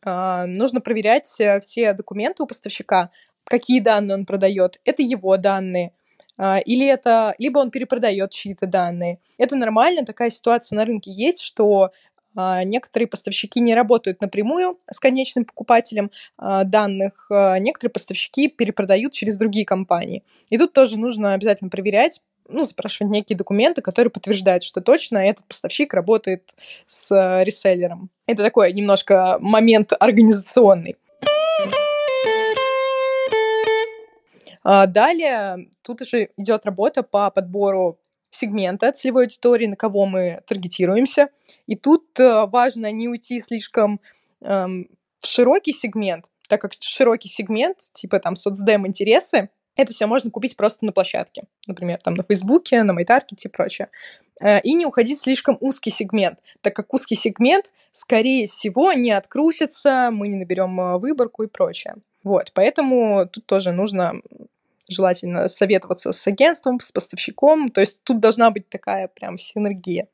нужно 0.04 0.80
проверять 0.80 1.34
э, 1.40 1.60
все 1.60 1.92
документы 1.92 2.42
у 2.42 2.46
поставщика, 2.46 3.10
какие 3.44 3.80
данные 3.80 4.16
он 4.16 4.26
продает. 4.26 4.80
Это 4.84 5.02
его 5.02 5.36
данные. 5.36 5.92
А, 6.36 6.58
или 6.58 6.86
это, 6.86 7.34
либо 7.38 7.58
он 7.58 7.70
перепродает 7.70 8.30
чьи-то 8.30 8.66
данные. 8.66 9.18
Это 9.38 9.56
нормально, 9.56 10.04
такая 10.04 10.30
ситуация 10.30 10.76
на 10.76 10.84
рынке 10.84 11.12
есть, 11.12 11.40
что 11.40 11.92
а, 12.36 12.64
некоторые 12.64 13.06
поставщики 13.06 13.60
не 13.60 13.74
работают 13.74 14.20
напрямую 14.20 14.78
с 14.90 14.98
конечным 14.98 15.44
покупателем 15.44 16.10
данных, 16.38 17.26
некоторые 17.30 17.92
поставщики 17.92 18.48
перепродают 18.48 19.12
через 19.12 19.38
другие 19.38 19.64
компании. 19.64 20.24
И 20.50 20.58
тут 20.58 20.72
тоже 20.72 20.98
нужно 20.98 21.34
обязательно 21.34 21.70
проверять, 21.70 22.20
ну, 22.48 22.64
запрашивать 22.64 23.12
некие 23.12 23.36
документы, 23.36 23.82
которые 23.82 24.10
подтверждают, 24.10 24.64
что 24.64 24.80
точно 24.80 25.18
этот 25.18 25.46
поставщик 25.46 25.94
работает 25.94 26.54
с 26.86 27.10
э, 27.10 27.44
реселлером. 27.44 28.10
Это 28.26 28.42
такой 28.42 28.72
немножко 28.72 29.38
момент 29.40 29.92
организационный. 29.98 30.96
А 34.62 34.86
далее 34.86 35.68
тут 35.82 36.00
уже 36.00 36.30
идет 36.38 36.64
работа 36.64 37.02
по 37.02 37.30
подбору 37.30 37.98
сегмента 38.30 38.90
целевой 38.92 39.24
аудитории, 39.24 39.66
на 39.66 39.76
кого 39.76 40.06
мы 40.06 40.42
таргетируемся. 40.46 41.28
И 41.66 41.76
тут 41.76 42.18
э, 42.18 42.46
важно 42.46 42.90
не 42.90 43.08
уйти 43.08 43.40
слишком 43.40 44.00
эм, 44.40 44.88
в 45.20 45.26
широкий 45.26 45.72
сегмент, 45.72 46.30
так 46.48 46.60
как 46.60 46.72
широкий 46.80 47.28
сегмент, 47.28 47.78
типа 47.92 48.18
там 48.18 48.36
соцдем 48.36 48.86
интересы, 48.86 49.50
это 49.76 49.92
все 49.92 50.06
можно 50.06 50.30
купить 50.30 50.56
просто 50.56 50.84
на 50.84 50.92
площадке, 50.92 51.44
например, 51.66 51.98
там 52.02 52.14
на 52.14 52.22
Фейсбуке, 52.22 52.82
на 52.82 52.92
Майтаркете 52.92 53.48
и 53.48 53.52
прочее. 53.52 53.88
Э, 54.40 54.60
и 54.60 54.74
не 54.74 54.86
уходить 54.86 55.18
в 55.18 55.22
слишком 55.22 55.56
узкий 55.60 55.90
сегмент, 55.90 56.40
так 56.60 56.74
как 56.74 56.92
узкий 56.92 57.14
сегмент, 57.14 57.72
скорее 57.90 58.46
всего, 58.46 58.92
не 58.92 59.12
открутится, 59.12 60.10
мы 60.12 60.28
не 60.28 60.36
наберем 60.36 60.80
э, 60.80 60.98
выборку 60.98 61.42
и 61.42 61.46
прочее. 61.46 61.96
Вот, 62.22 62.52
поэтому 62.54 63.26
тут 63.26 63.46
тоже 63.46 63.72
нужно 63.72 64.14
желательно 64.88 65.48
советоваться 65.48 66.12
с 66.12 66.26
агентством, 66.26 66.80
с 66.80 66.92
поставщиком, 66.92 67.68
то 67.68 67.80
есть 67.80 68.02
тут 68.02 68.20
должна 68.20 68.50
быть 68.50 68.68
такая 68.68 69.08
прям 69.08 69.38
синергия. 69.38 70.08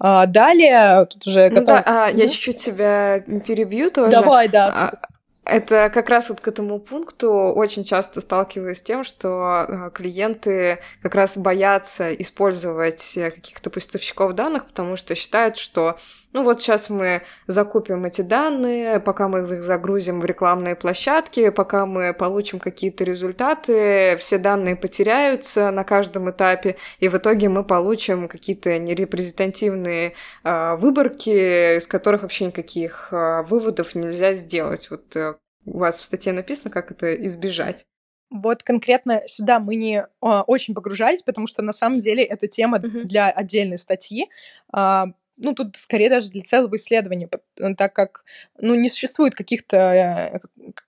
А 0.00 0.26
далее 0.26 1.06
тут 1.06 1.26
уже 1.26 1.48
готов... 1.50 1.66
Да, 1.66 1.82
а, 1.86 2.10
я 2.10 2.28
чуть-чуть 2.28 2.58
тебя 2.58 3.20
перебью 3.20 3.90
тоже. 3.90 4.10
Давай, 4.10 4.48
да. 4.48 4.70
А, 4.74 5.08
это 5.44 5.90
как 5.92 6.08
раз 6.08 6.30
вот 6.30 6.40
к 6.40 6.48
этому 6.48 6.78
пункту 6.78 7.30
очень 7.30 7.84
часто 7.84 8.20
сталкиваюсь 8.20 8.78
с 8.78 8.82
тем, 8.82 9.04
что 9.04 9.66
э, 9.68 9.90
клиенты 9.92 10.80
как 11.02 11.14
раз 11.14 11.36
боятся 11.36 12.12
использовать 12.14 13.12
каких-то 13.14 13.70
поставщиков 13.70 14.34
данных, 14.34 14.66
потому 14.66 14.96
что 14.96 15.14
считают, 15.14 15.58
что 15.58 15.98
ну 16.34 16.42
вот 16.42 16.60
сейчас 16.60 16.90
мы 16.90 17.22
закупим 17.46 18.04
эти 18.04 18.22
данные, 18.22 18.98
пока 18.98 19.28
мы 19.28 19.40
их 19.42 19.62
загрузим 19.62 20.20
в 20.20 20.24
рекламные 20.24 20.74
площадки, 20.74 21.50
пока 21.50 21.86
мы 21.86 22.12
получим 22.12 22.58
какие-то 22.58 23.04
результаты, 23.04 24.16
все 24.18 24.38
данные 24.38 24.74
потеряются 24.74 25.70
на 25.70 25.84
каждом 25.84 26.28
этапе, 26.28 26.76
и 26.98 27.08
в 27.08 27.14
итоге 27.16 27.48
мы 27.48 27.62
получим 27.62 28.26
какие-то 28.26 28.76
нерепрезентативные 28.78 30.14
э, 30.42 30.76
выборки, 30.76 31.78
из 31.78 31.86
которых 31.86 32.22
вообще 32.22 32.46
никаких 32.46 33.08
э, 33.12 33.42
выводов 33.42 33.94
нельзя 33.94 34.34
сделать. 34.34 34.90
Вот 34.90 35.14
э, 35.14 35.34
у 35.66 35.78
вас 35.78 36.00
в 36.00 36.04
статье 36.04 36.32
написано, 36.32 36.70
как 36.70 36.90
это 36.90 37.14
избежать. 37.26 37.86
Вот 38.30 38.64
конкретно 38.64 39.22
сюда 39.26 39.60
мы 39.60 39.76
не 39.76 39.98
э, 39.98 40.06
очень 40.20 40.74
погружались, 40.74 41.22
потому 41.22 41.46
что 41.46 41.62
на 41.62 41.72
самом 41.72 42.00
деле 42.00 42.24
это 42.24 42.48
тема 42.48 42.78
uh-huh. 42.78 43.04
для 43.04 43.30
отдельной 43.30 43.78
статьи. 43.78 44.28
Э, 44.76 45.04
ну, 45.36 45.54
тут 45.54 45.76
скорее 45.76 46.10
даже 46.10 46.30
для 46.30 46.42
целого 46.42 46.76
исследования, 46.76 47.28
э, 47.58 47.74
так 47.74 47.92
как, 47.92 48.24
ну, 48.58 48.74
не 48.74 48.88
существует 48.88 49.34
каких-то 49.34 49.76
э, 49.76 50.40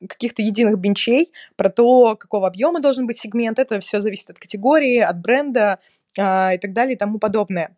каких-то 0.07 0.43
единых 0.43 0.79
бенчей 0.79 1.33
про 1.57 1.71
то, 1.71 2.17
какого 2.17 2.47
объема 2.47 2.81
должен 2.81 3.07
быть 3.07 3.19
сегмент. 3.19 3.59
Это 3.59 3.81
все 3.81 4.01
зависит 4.01 4.31
от 4.31 4.39
категории, 4.39 4.99
от 4.99 5.21
бренда 5.21 5.79
э, 6.17 6.55
и 6.55 6.59
так 6.59 6.73
далее 6.73 6.95
и 6.95 6.99
тому 6.99 7.19
подобное. 7.19 7.77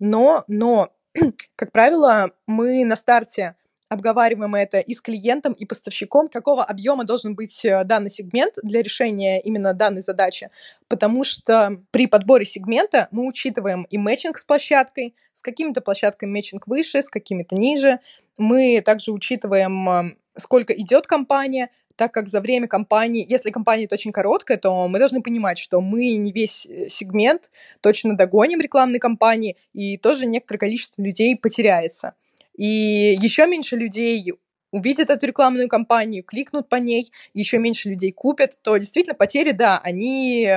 Но, 0.00 0.44
но, 0.48 0.92
как 1.56 1.72
правило, 1.72 2.32
мы 2.46 2.84
на 2.84 2.96
старте 2.96 3.54
обговариваем 3.88 4.54
это 4.54 4.78
и 4.78 4.94
с 4.94 5.00
клиентом, 5.00 5.52
и 5.52 5.64
поставщиком, 5.64 6.28
какого 6.28 6.64
объема 6.64 7.04
должен 7.04 7.34
быть 7.34 7.64
э, 7.64 7.84
данный 7.84 8.10
сегмент 8.10 8.54
для 8.62 8.82
решения 8.82 9.40
именно 9.40 9.72
данной 9.72 10.00
задачи. 10.00 10.50
Потому 10.88 11.24
что 11.24 11.82
при 11.90 12.06
подборе 12.06 12.44
сегмента 12.44 13.08
мы 13.10 13.26
учитываем 13.26 13.84
и 13.84 13.98
мэтчинг 13.98 14.38
с 14.38 14.44
площадкой, 14.44 15.14
с 15.32 15.42
какими-то 15.42 15.80
площадками 15.80 16.30
мэтчинг 16.30 16.66
выше, 16.66 17.02
с 17.02 17.08
какими-то 17.08 17.56
ниже. 17.56 18.00
Мы 18.36 18.82
также 18.84 19.12
учитываем, 19.12 19.88
э, 19.88 20.16
сколько 20.36 20.72
идет 20.72 21.06
компания, 21.06 21.70
так 21.98 22.12
как 22.12 22.28
за 22.28 22.40
время 22.40 22.68
кампании, 22.68 23.26
если 23.28 23.50
кампания 23.50 23.88
очень 23.90 24.12
короткая, 24.12 24.56
то 24.56 24.86
мы 24.86 25.00
должны 25.00 25.20
понимать, 25.20 25.58
что 25.58 25.80
мы 25.80 26.14
не 26.16 26.30
весь 26.30 26.64
э, 26.64 26.86
сегмент 26.88 27.50
точно 27.80 28.16
догоним 28.16 28.60
рекламной 28.60 29.00
кампании, 29.00 29.56
и 29.72 29.96
тоже 29.96 30.26
некоторое 30.26 30.60
количество 30.60 31.02
людей 31.02 31.36
потеряется. 31.36 32.14
И 32.58 33.16
еще 33.22 33.46
меньше 33.46 33.76
людей 33.76 34.34
увидят 34.72 35.08
эту 35.08 35.26
рекламную 35.26 35.68
кампанию, 35.68 36.24
кликнут 36.24 36.68
по 36.68 36.76
ней, 36.76 37.10
еще 37.32 37.58
меньше 37.58 37.88
людей 37.88 38.12
купят, 38.12 38.58
то 38.62 38.76
действительно 38.76 39.14
потери, 39.14 39.52
да, 39.52 39.78
они 39.82 40.50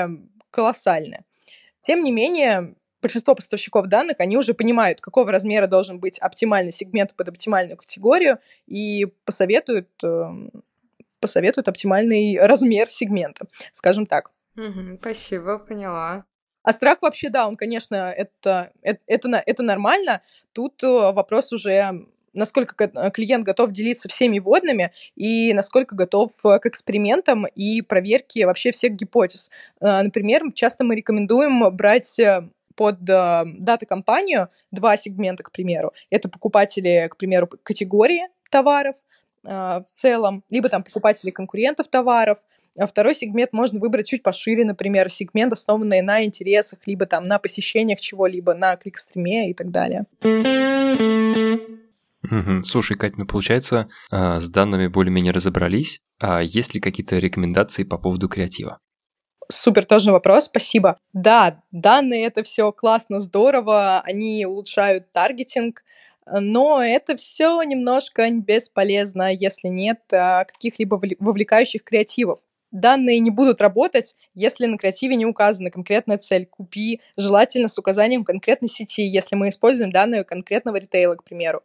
колоссальны. 0.49 1.23
Тем 1.79 2.03
не 2.03 2.11
менее, 2.11 2.75
большинство 3.01 3.35
поставщиков 3.35 3.87
данных, 3.87 4.17
они 4.19 4.35
уже 4.35 4.53
понимают, 4.53 4.99
какого 4.99 5.31
размера 5.31 5.67
должен 5.67 5.99
быть 5.99 6.19
оптимальный 6.19 6.71
сегмент 6.71 7.15
под 7.15 7.29
оптимальную 7.29 7.77
категорию 7.77 8.39
и 8.67 9.07
посоветуют, 9.23 9.89
эм, 10.03 10.51
посоветуют 11.19 11.67
оптимальный 11.67 12.37
размер 12.39 12.89
сегмента, 12.89 13.45
скажем 13.71 14.07
так. 14.07 14.31
Угу, 14.57 14.97
спасибо, 14.99 15.59
поняла. 15.59 16.25
А 16.63 16.73
страх 16.73 17.01
вообще, 17.01 17.29
да, 17.29 17.47
он, 17.47 17.57
конечно, 17.57 17.95
это, 17.95 18.71
это, 18.81 19.01
это, 19.07 19.43
это 19.45 19.63
нормально. 19.63 20.21
Тут 20.53 20.83
э, 20.83 20.87
вопрос 20.87 21.51
уже 21.53 22.05
насколько 22.33 22.87
клиент 23.11 23.45
готов 23.45 23.71
делиться 23.71 24.07
всеми 24.07 24.39
водными 24.39 24.91
и 25.15 25.53
насколько 25.53 25.95
готов 25.95 26.31
э, 26.45 26.59
к 26.59 26.65
экспериментам 26.65 27.45
и 27.45 27.81
проверке 27.81 28.45
вообще 28.45 28.71
всех 28.71 28.93
гипотез. 28.93 29.49
Э, 29.79 30.01
например, 30.01 30.51
часто 30.53 30.83
мы 30.83 30.95
рекомендуем 30.95 31.75
брать 31.75 32.19
под 32.75 33.09
э, 33.09 33.43
дата-компанию 33.45 34.49
два 34.71 34.97
сегмента, 34.97 35.43
к 35.43 35.51
примеру. 35.51 35.93
Это 36.09 36.29
покупатели, 36.29 37.07
к 37.09 37.17
примеру, 37.17 37.47
категории 37.63 38.27
товаров 38.49 38.95
э, 39.43 39.49
в 39.85 39.91
целом, 39.91 40.43
либо 40.49 40.69
там 40.69 40.83
покупатели 40.83 41.31
конкурентов 41.31 41.87
товаров. 41.87 42.39
А 42.77 42.87
второй 42.87 43.13
сегмент 43.13 43.51
можно 43.51 43.79
выбрать 43.79 44.07
чуть 44.07 44.23
пошире, 44.23 44.63
например, 44.63 45.09
сегмент, 45.09 45.51
основанный 45.51 46.01
на 46.01 46.23
интересах, 46.23 46.79
либо 46.85 47.05
там 47.05 47.27
на 47.27 47.37
посещениях 47.37 47.99
чего-либо, 47.99 48.53
на 48.53 48.75
кликстриме 48.77 49.49
и 49.49 49.53
так 49.53 49.71
далее. 49.71 50.05
Слушай, 52.63 52.95
Кать, 52.97 53.17
ну 53.17 53.25
получается, 53.25 53.89
э, 54.11 54.39
с 54.39 54.49
данными 54.49 54.87
более-менее 54.87 55.33
разобрались. 55.33 55.99
А 56.21 56.41
есть 56.41 56.73
ли 56.73 56.79
какие-то 56.79 57.17
рекомендации 57.17 57.83
по 57.83 57.97
поводу 57.97 58.29
креатива? 58.29 58.79
Супер, 59.49 59.85
тоже 59.85 60.13
вопрос, 60.13 60.45
спасибо. 60.45 60.97
Да, 61.11 61.61
данные 61.71 62.25
это 62.25 62.43
все 62.43 62.71
классно, 62.71 63.19
здорово, 63.19 63.99
они 63.99 64.45
улучшают 64.45 65.11
таргетинг, 65.11 65.83
но 66.25 66.81
это 66.81 67.17
все 67.17 67.61
немножко 67.63 68.29
бесполезно, 68.31 69.33
если 69.33 69.67
нет 69.67 69.99
а, 70.13 70.45
каких-либо 70.45 71.01
вовлекающих 71.19 71.83
креативов. 71.83 72.39
Данные 72.71 73.19
не 73.19 73.31
будут 73.31 73.61
работать, 73.61 74.15
если 74.33 74.65
на 74.65 74.77
креативе 74.77 75.15
не 75.15 75.25
указана 75.25 75.69
конкретная 75.69 76.17
цель 76.17 76.45
«купи», 76.45 77.01
желательно 77.17 77.67
с 77.67 77.77
указанием 77.77 78.23
конкретной 78.23 78.69
сети, 78.69 79.03
если 79.03 79.35
мы 79.35 79.49
используем 79.49 79.91
данные 79.91 80.23
конкретного 80.23 80.77
ритейла, 80.77 81.15
к 81.15 81.23
примеру. 81.23 81.63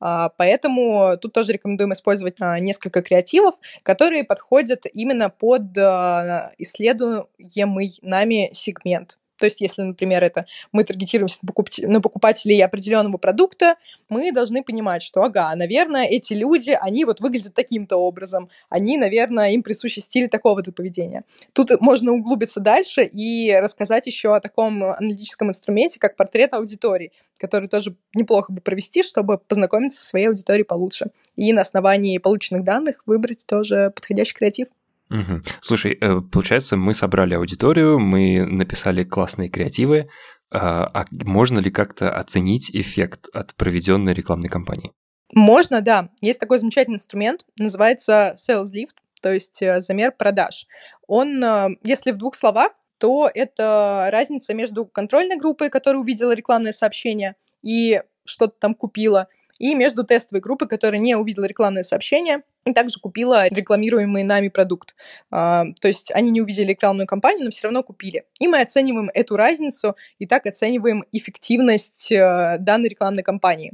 А, 0.00 0.30
поэтому 0.30 1.16
тут 1.20 1.32
тоже 1.32 1.52
рекомендуем 1.52 1.92
использовать 1.92 2.36
а, 2.40 2.58
несколько 2.58 3.02
креативов, 3.02 3.54
которые 3.82 4.24
подходят 4.24 4.84
именно 4.92 5.30
под 5.30 5.76
а, 5.78 6.52
исследуемый 6.58 7.98
нами 8.02 8.50
сегмент. 8.52 9.18
То 9.38 9.44
есть, 9.44 9.60
если, 9.60 9.82
например, 9.82 10.24
это 10.24 10.46
мы 10.72 10.84
таргетируемся 10.84 11.40
на 11.82 12.00
покупателей 12.00 12.64
определенного 12.64 13.18
продукта, 13.18 13.76
мы 14.08 14.32
должны 14.32 14.62
понимать, 14.62 15.02
что, 15.02 15.22
ага, 15.22 15.54
наверное, 15.54 16.06
эти 16.06 16.32
люди, 16.32 16.76
они 16.80 17.04
вот 17.04 17.20
выглядят 17.20 17.54
таким-то 17.54 17.96
образом, 17.96 18.48
они, 18.68 18.96
наверное, 18.96 19.52
им 19.52 19.62
присущи 19.62 20.00
стиль 20.00 20.28
такого-то 20.28 20.72
поведения. 20.72 21.24
Тут 21.52 21.80
можно 21.80 22.12
углубиться 22.12 22.60
дальше 22.60 23.04
и 23.04 23.54
рассказать 23.54 24.06
еще 24.06 24.34
о 24.34 24.40
таком 24.40 24.84
аналитическом 24.84 25.50
инструменте, 25.50 25.98
как 26.00 26.16
портрет 26.16 26.54
аудитории, 26.54 27.12
который 27.38 27.68
тоже 27.68 27.96
неплохо 28.14 28.52
бы 28.52 28.60
провести, 28.60 29.02
чтобы 29.02 29.38
познакомиться 29.38 30.00
со 30.00 30.08
своей 30.08 30.28
аудиторией 30.28 30.64
получше. 30.64 31.10
И 31.36 31.52
на 31.52 31.62
основании 31.62 32.18
полученных 32.18 32.64
данных 32.64 33.02
выбрать 33.06 33.44
тоже 33.46 33.92
подходящий 33.94 34.34
креатив. 34.34 34.68
Угу. 35.10 35.42
Слушай, 35.60 35.96
э, 36.00 36.20
получается, 36.20 36.76
мы 36.76 36.94
собрали 36.94 37.34
аудиторию, 37.34 37.98
мы 37.98 38.44
написали 38.44 39.04
классные 39.04 39.48
креативы, 39.48 40.08
а, 40.50 40.90
а 40.92 41.04
можно 41.24 41.58
ли 41.58 41.70
как-то 41.70 42.14
оценить 42.14 42.70
эффект 42.70 43.28
от 43.32 43.54
проведенной 43.54 44.14
рекламной 44.14 44.48
кампании? 44.48 44.92
Можно, 45.32 45.80
да. 45.80 46.10
Есть 46.20 46.38
такой 46.38 46.58
замечательный 46.58 46.94
инструмент, 46.94 47.44
называется 47.58 48.34
Sales 48.36 48.72
Lift, 48.74 48.94
то 49.20 49.32
есть 49.32 49.60
э, 49.62 49.80
замер 49.80 50.12
продаж. 50.12 50.66
Он, 51.06 51.42
э, 51.42 51.68
если 51.82 52.12
в 52.12 52.18
двух 52.18 52.36
словах, 52.36 52.72
то 52.98 53.28
это 53.32 54.08
разница 54.10 54.54
между 54.54 54.86
контрольной 54.86 55.36
группой, 55.36 55.68
которая 55.68 56.00
увидела 56.00 56.32
рекламное 56.32 56.72
сообщение 56.72 57.34
и 57.62 58.02
что-то 58.24 58.54
там 58.58 58.74
купила, 58.74 59.28
и 59.58 59.74
между 59.74 60.04
тестовой 60.04 60.40
группой, 60.40 60.68
которая 60.68 61.00
не 61.00 61.14
увидела 61.16 61.44
рекламное 61.44 61.82
сообщение 61.82 62.42
и 62.64 62.72
также 62.72 62.98
купила 63.00 63.48
рекламируемый 63.48 64.22
нами 64.24 64.48
продукт. 64.48 64.94
А, 65.30 65.64
то 65.80 65.88
есть 65.88 66.10
они 66.12 66.30
не 66.30 66.42
увидели 66.42 66.70
рекламную 66.70 67.06
кампанию, 67.06 67.44
но 67.44 67.50
все 67.50 67.64
равно 67.64 67.82
купили. 67.82 68.24
И 68.40 68.48
мы 68.48 68.60
оцениваем 68.60 69.10
эту 69.14 69.36
разницу 69.36 69.96
и 70.18 70.26
так 70.26 70.46
оцениваем 70.46 71.04
эффективность 71.12 72.10
э, 72.10 72.56
данной 72.58 72.88
рекламной 72.88 73.22
кампании. 73.22 73.72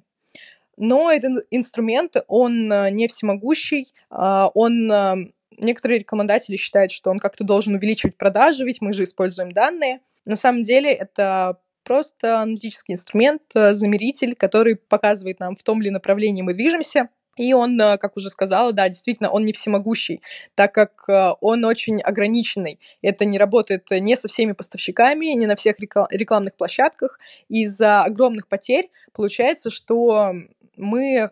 Но 0.76 1.10
этот 1.10 1.46
инструмент, 1.50 2.16
он 2.28 2.72
э, 2.72 2.90
не 2.90 3.08
всемогущий, 3.08 3.92
а, 4.10 4.48
он 4.54 4.90
э, 4.90 5.14
некоторые 5.58 6.00
рекламодатели 6.00 6.56
считают, 6.56 6.92
что 6.92 7.10
он 7.10 7.18
как-то 7.18 7.44
должен 7.44 7.74
увеличивать 7.74 8.16
продажи, 8.16 8.64
ведь 8.64 8.80
мы 8.80 8.92
же 8.92 9.04
используем 9.04 9.52
данные. 9.52 10.00
На 10.24 10.36
самом 10.36 10.62
деле 10.62 10.92
это 10.92 11.58
просто 11.84 12.40
аналитический 12.40 12.94
инструмент, 12.94 13.42
э, 13.54 13.74
замеритель, 13.74 14.34
который 14.34 14.76
показывает 14.76 15.40
нам, 15.40 15.56
в 15.56 15.62
том 15.62 15.82
ли 15.82 15.90
направлении 15.90 16.42
мы 16.42 16.54
движемся. 16.54 17.08
И 17.36 17.54
он, 17.54 17.80
э, 17.80 17.96
как 17.98 18.16
уже 18.16 18.28
сказала, 18.28 18.72
да, 18.72 18.88
действительно, 18.88 19.30
он 19.30 19.44
не 19.44 19.52
всемогущий, 19.52 20.20
так 20.54 20.72
как 20.74 21.04
э, 21.08 21.30
он 21.40 21.64
очень 21.64 22.00
ограниченный. 22.02 22.78
Это 23.00 23.24
не 23.24 23.38
работает 23.38 23.90
не 23.90 24.16
со 24.16 24.28
всеми 24.28 24.52
поставщиками, 24.52 25.26
не 25.26 25.46
на 25.46 25.56
всех 25.56 25.76
рекламных 25.78 26.54
площадках. 26.54 27.18
Из-за 27.48 28.02
огромных 28.02 28.48
потерь 28.48 28.90
получается, 29.12 29.70
что 29.70 30.32
мы 30.76 31.30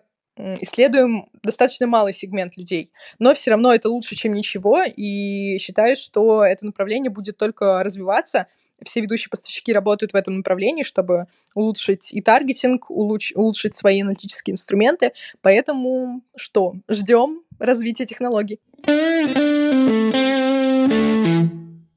исследуем 0.61 1.27
достаточно 1.43 1.87
малый 1.87 2.15
сегмент 2.15 2.57
людей, 2.57 2.93
но 3.19 3.35
все 3.35 3.51
равно 3.51 3.75
это 3.75 3.91
лучше, 3.91 4.17
чем 4.17 4.33
ничего, 4.33 4.83
и 4.85 5.59
считаю, 5.59 5.97
что 5.97 6.45
это 6.45 6.65
направление 6.65 7.11
будет 7.11 7.37
только 7.37 7.83
развиваться, 7.83 8.47
все 8.85 9.01
ведущие 9.01 9.31
поставщики 9.31 9.73
работают 9.73 10.12
в 10.12 10.16
этом 10.16 10.38
направлении, 10.38 10.83
чтобы 10.83 11.27
улучшить 11.55 12.12
и 12.12 12.21
таргетинг, 12.21 12.90
улуч- 12.90 13.33
улучшить 13.35 13.77
свои 13.77 14.03
аналитические 14.03 14.53
инструменты. 14.53 15.12
Поэтому 15.43 16.23
что? 16.37 16.75
Ждем 16.88 17.43
развития 17.59 18.07
технологий. 18.07 18.61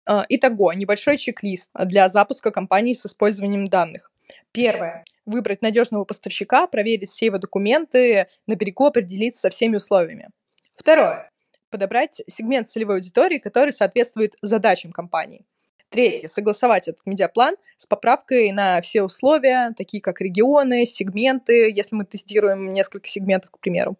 А, 0.06 0.26
итого, 0.28 0.74
небольшой 0.74 1.18
чек-лист 1.18 1.70
для 1.74 2.10
запуска 2.10 2.52
компании 2.52 2.94
с 2.94 3.06
использованием 3.06 3.68
данных. 3.68 4.12
Первое. 4.52 5.06
Выбрать 5.26 5.62
надежного 5.62 6.04
поставщика, 6.04 6.68
проверить 6.68 7.10
все 7.10 7.28
его 7.28 7.38
документы, 7.38 8.28
на 8.48 8.56
берегу 8.56 8.86
определиться 8.86 9.42
со 9.42 9.50
всеми 9.50 9.78
условиями. 9.78 10.30
Второе. 10.76 11.32
Подобрать 11.70 12.22
сегмент 12.30 12.68
целевой 12.68 12.98
аудитории, 12.98 13.40
который 13.40 13.74
соответствует 13.74 14.36
задачам 14.42 14.92
компании. 14.92 15.46
Третье. 15.94 16.28
Согласовать 16.28 16.88
этот 16.88 17.06
медиаплан 17.06 17.56
с 17.78 17.86
поправкой 17.86 18.52
на 18.52 18.82
все 18.82 19.04
условия, 19.04 19.74
такие 19.78 20.02
как 20.02 20.22
регионы, 20.22 20.86
сегменты, 20.88 21.72
если 21.72 21.96
мы 21.96 22.04
тестируем 22.04 22.74
несколько 22.74 23.08
сегментов, 23.08 23.52
к 23.52 23.60
примеру. 23.60 23.96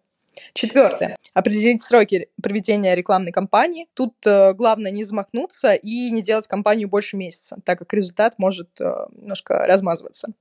Четвертое. 0.54 1.16
Определить 1.34 1.82
сроки 1.82 2.28
проведения 2.42 2.96
рекламной 2.96 3.30
кампании. 3.30 3.86
Тут 3.94 4.14
э, 4.26 4.54
главное 4.54 4.90
не 4.90 5.04
замахнуться 5.04 5.74
и 5.74 6.10
не 6.10 6.22
делать 6.22 6.48
кампанию 6.48 6.88
больше 6.88 7.16
месяца, 7.16 7.58
так 7.64 7.78
как 7.78 7.92
результат 7.92 8.40
может 8.40 8.68
э, 8.80 8.92
немножко 9.12 9.64
размазываться. 9.64 10.32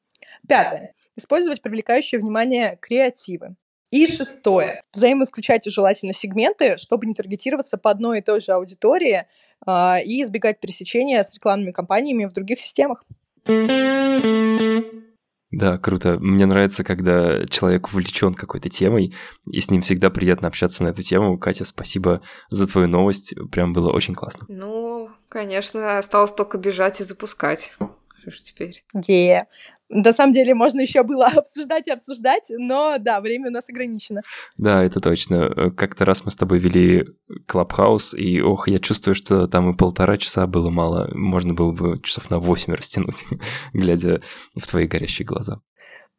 Пятое. 0.47 0.95
Использовать 1.15 1.61
привлекающее 1.61 2.19
внимание 2.19 2.79
креативы. 2.81 3.55
И 3.91 4.07
шестое. 4.07 4.81
Взаимоисключайте 4.91 5.69
желательно 5.69 6.13
сегменты, 6.13 6.79
чтобы 6.79 7.05
не 7.05 7.13
таргетироваться 7.13 7.77
по 7.77 7.91
одной 7.91 8.17
и 8.17 8.21
той 8.23 8.41
же 8.41 8.53
аудитории 8.53 9.27
и 9.65 10.21
избегать 10.21 10.59
пересечения 10.59 11.23
с 11.23 11.33
рекламными 11.33 11.71
кампаниями 11.71 12.25
в 12.25 12.33
других 12.33 12.59
системах. 12.59 13.03
Да, 15.53 15.77
круто. 15.77 16.17
Мне 16.19 16.47
нравится, 16.47 16.83
когда 16.83 17.45
человек 17.45 17.87
увлечен 17.87 18.33
какой-то 18.33 18.69
темой, 18.69 19.13
и 19.45 19.61
с 19.61 19.69
ним 19.69 19.83
всегда 19.83 20.09
приятно 20.09 20.47
общаться 20.47 20.83
на 20.83 20.87
эту 20.87 21.03
тему. 21.03 21.37
Катя, 21.37 21.63
спасибо 21.63 22.21
за 22.49 22.67
твою 22.67 22.87
новость. 22.87 23.35
Прям 23.51 23.71
было 23.71 23.91
очень 23.91 24.15
классно. 24.15 24.47
Ну, 24.49 25.11
конечно, 25.29 25.99
осталось 25.99 26.31
только 26.31 26.57
бежать 26.57 27.01
и 27.01 27.03
запускать. 27.03 27.73
Что 28.23 28.31
ж 28.31 28.41
теперь? 28.41 28.83
Yeah. 28.95 29.43
На 29.89 30.11
самом 30.11 30.33
деле 30.33 30.53
можно 30.53 30.81
еще 30.81 31.03
было 31.03 31.25
обсуждать 31.35 31.87
и 31.87 31.91
обсуждать, 31.91 32.47
но 32.49 32.97
да, 32.99 33.21
время 33.21 33.49
у 33.49 33.51
нас 33.51 33.69
ограничено. 33.69 34.21
Да, 34.57 34.83
это 34.83 34.99
точно. 34.99 35.71
Как-то 35.71 36.05
раз 36.05 36.25
мы 36.25 36.31
с 36.31 36.35
тобой 36.35 36.59
вели 36.59 37.05
Clubhouse, 37.47 38.13
и 38.13 38.41
ох, 38.41 38.67
я 38.67 38.79
чувствую, 38.79 39.15
что 39.15 39.47
там 39.47 39.71
и 39.71 39.77
полтора 39.77 40.17
часа 40.17 40.47
было 40.47 40.69
мало. 40.69 41.09
Можно 41.13 41.53
было 41.53 41.71
бы 41.71 41.99
часов 42.01 42.29
на 42.29 42.39
восемь 42.39 42.73
растянуть, 42.73 43.25
глядя 43.73 44.21
в 44.55 44.67
твои 44.67 44.87
горящие 44.87 45.25
глаза. 45.25 45.61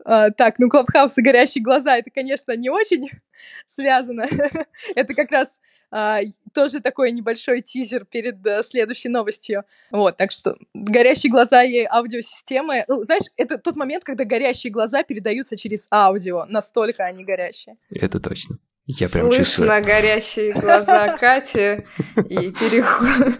А, 0.04 0.30
так, 0.30 0.58
ну 0.58 0.68
Clubhouse 0.68 1.16
и 1.18 1.22
горящие 1.22 1.62
глаза, 1.62 1.96
это, 1.96 2.10
конечно, 2.10 2.54
не 2.56 2.70
очень 2.70 3.08
связано. 3.66 4.26
это 4.94 5.14
как 5.14 5.30
раз 5.30 5.60
а, 5.90 6.20
тоже 6.52 6.80
такой 6.80 7.12
небольшой 7.12 7.62
тизер 7.62 8.04
перед 8.04 8.46
а, 8.46 8.62
следующей 8.62 9.08
новостью. 9.08 9.64
Вот, 9.90 10.16
так 10.16 10.30
что 10.30 10.56
горящие 10.74 11.30
глаза 11.30 11.62
и 11.62 11.84
аудиосистемы. 11.84 12.84
Ну, 12.88 13.02
знаешь, 13.02 13.24
это 13.36 13.58
тот 13.58 13.76
момент, 13.76 14.04
когда 14.04 14.24
горящие 14.24 14.72
глаза 14.72 15.02
передаются 15.04 15.56
через 15.56 15.86
аудио. 15.90 16.44
Настолько 16.46 17.04
они 17.04 17.24
горящие. 17.24 17.76
Это 17.90 18.20
точно. 18.20 18.56
Я 18.86 19.08
прям 19.08 19.26
Слышно 19.26 19.44
чувствую. 19.44 19.84
горящие 19.84 20.52
глаза 20.52 21.16
Кати 21.20 21.84
и 22.28 22.50
переход... 22.50 23.38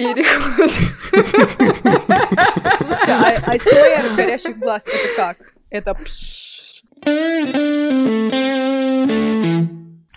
Переход. 0.00 0.70
А 3.06 3.52
АСМР 3.52 4.16
горящих 4.16 4.58
глаз 4.58 4.86
это 4.86 5.16
как? 5.16 5.36
Это 5.68 5.94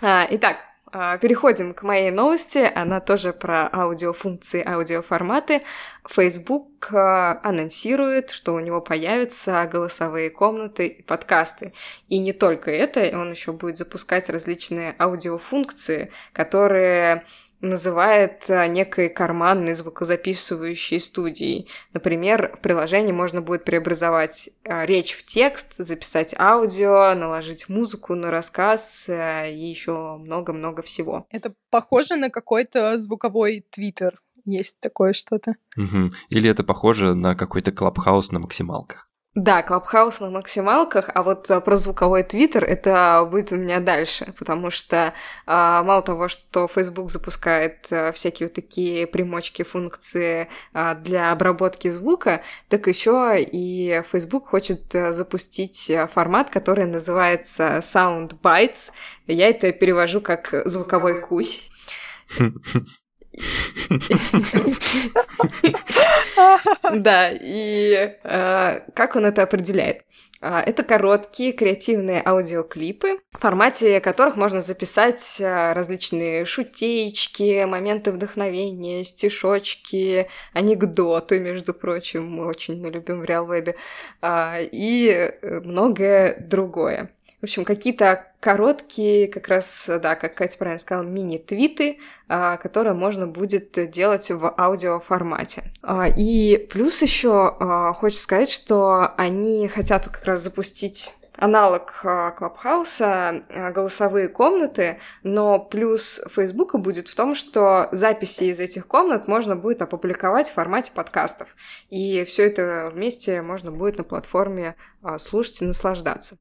А, 0.00 0.26
итак, 0.30 0.56
а, 0.90 1.18
переходим 1.18 1.74
к 1.74 1.82
моей 1.82 2.10
новости. 2.10 2.70
Она 2.74 3.00
тоже 3.00 3.34
про 3.34 3.68
аудиофункции, 3.70 4.66
аудиоформаты. 4.66 5.62
Facebook 6.08 6.90
а, 6.94 7.40
анонсирует, 7.42 8.30
что 8.30 8.54
у 8.54 8.60
него 8.60 8.80
появятся 8.80 9.68
голосовые 9.70 10.30
комнаты 10.30 10.86
и 10.86 11.02
подкасты. 11.02 11.74
И 12.08 12.18
не 12.18 12.32
только 12.32 12.70
это, 12.70 13.00
он 13.18 13.32
еще 13.32 13.52
будет 13.52 13.76
запускать 13.76 14.30
различные 14.30 14.94
аудиофункции, 14.98 16.10
которые 16.32 17.24
называет 17.60 18.44
а, 18.48 18.66
некой 18.66 19.08
карманной 19.08 19.74
звукозаписывающей 19.74 21.00
студией. 21.00 21.68
Например, 21.92 22.54
в 22.56 22.60
приложении 22.60 23.12
можно 23.12 23.40
будет 23.40 23.64
преобразовать 23.64 24.50
а, 24.64 24.84
речь 24.86 25.14
в 25.14 25.24
текст, 25.24 25.74
записать 25.78 26.34
аудио, 26.38 27.14
наложить 27.14 27.68
музыку 27.68 28.14
на 28.14 28.30
рассказ 28.30 29.06
а, 29.08 29.46
и 29.46 29.64
еще 29.64 30.16
много-много 30.18 30.82
всего. 30.82 31.26
это 31.30 31.54
похоже 31.70 32.16
на 32.16 32.30
какой-то 32.30 32.98
звуковой 32.98 33.64
твиттер. 33.70 34.20
Есть 34.44 34.78
такое 34.80 35.14
что-то. 35.14 35.54
Мгм. 35.74 36.12
Или 36.28 36.50
это 36.50 36.64
похоже 36.64 37.14
на 37.14 37.34
какой-то 37.34 37.72
клабхаус 37.72 38.30
на 38.30 38.40
максималках. 38.40 39.08
Да, 39.34 39.62
Клабхаус 39.62 40.20
на 40.20 40.30
максималках, 40.30 41.10
а 41.12 41.24
вот 41.24 41.50
а, 41.50 41.60
про 41.60 41.76
звуковой 41.76 42.22
твиттер 42.22 42.62
это 42.62 43.26
будет 43.28 43.50
у 43.50 43.56
меня 43.56 43.80
дальше, 43.80 44.32
потому 44.38 44.70
что 44.70 45.12
а, 45.44 45.82
мало 45.82 46.02
того, 46.02 46.28
что 46.28 46.68
Facebook 46.68 47.10
запускает 47.10 47.88
а, 47.90 48.12
всякие 48.12 48.46
вот 48.46 48.54
такие 48.54 49.08
примочки, 49.08 49.64
функции 49.64 50.48
для 50.72 51.32
обработки 51.32 51.90
звука, 51.90 52.42
так 52.68 52.86
еще 52.86 53.34
и 53.40 54.02
Facebook 54.08 54.48
хочет 54.50 54.92
запустить 54.92 55.90
формат, 56.12 56.50
который 56.50 56.84
называется 56.84 57.78
Sound 57.78 58.40
Bites. 58.40 58.92
Я 59.26 59.48
это 59.48 59.72
перевожу 59.72 60.20
как 60.20 60.54
звуковой 60.64 61.20
кусь. 61.20 61.70
Да, 66.92 67.30
и 67.32 68.16
э, 68.22 68.80
как 68.94 69.16
он 69.16 69.26
это 69.26 69.42
определяет? 69.42 70.04
А, 70.46 70.60
Это 70.60 70.82
короткие 70.82 71.52
креативные 71.52 72.22
аудиоклипы, 72.22 73.20
в 73.32 73.38
формате 73.38 73.98
которых 74.00 74.36
можно 74.36 74.60
записать 74.60 75.40
э, 75.40 75.72
различные 75.72 76.44
шутеечки, 76.44 77.64
моменты 77.64 78.12
вдохновения, 78.12 79.04
стишочки, 79.04 80.28
анекдоты, 80.52 81.40
между 81.40 81.72
прочим, 81.72 82.26
мы 82.28 82.46
очень 82.46 82.86
любим 82.86 83.22
в 83.22 83.24
RealWeb, 83.24 83.74
а, 84.20 84.58
и 84.60 85.08
э, 85.08 85.60
многое 85.60 86.38
другое. 86.38 87.13
В 87.44 87.46
общем, 87.46 87.66
какие-то 87.66 88.32
короткие, 88.40 89.28
как 89.28 89.48
раз, 89.48 89.84
да, 90.00 90.14
как 90.14 90.34
Катя 90.34 90.56
правильно 90.56 90.78
сказала, 90.78 91.04
мини-твиты, 91.04 91.98
а, 92.26 92.56
которые 92.56 92.94
можно 92.94 93.26
будет 93.26 93.90
делать 93.90 94.30
в 94.30 94.54
аудиоформате. 94.58 95.64
А, 95.82 96.08
И 96.08 96.56
плюс 96.56 97.02
еще 97.02 97.54
а, 97.60 97.92
хочется 97.92 98.24
сказать, 98.24 98.48
что 98.48 99.12
они 99.18 99.68
хотят 99.68 100.08
как 100.08 100.24
раз 100.24 100.40
запустить 100.40 101.12
аналог 101.36 102.00
Клабхауса, 102.38 103.42
голосовые 103.74 104.28
комнаты, 104.28 105.00
но 105.22 105.58
плюс 105.58 106.22
Фейсбука 106.30 106.78
будет 106.78 107.08
в 107.08 107.14
том, 107.14 107.34
что 107.34 107.88
записи 107.92 108.44
из 108.44 108.58
этих 108.58 108.86
комнат 108.86 109.28
можно 109.28 109.54
будет 109.54 109.82
опубликовать 109.82 110.48
в 110.48 110.54
формате 110.54 110.92
подкастов. 110.94 111.48
И 111.90 112.24
все 112.24 112.46
это 112.46 112.90
вместе 112.94 113.42
можно 113.42 113.70
будет 113.70 113.98
на 113.98 114.04
платформе 114.04 114.76
слушать 115.18 115.60
и 115.60 115.66
наслаждаться. 115.66 116.38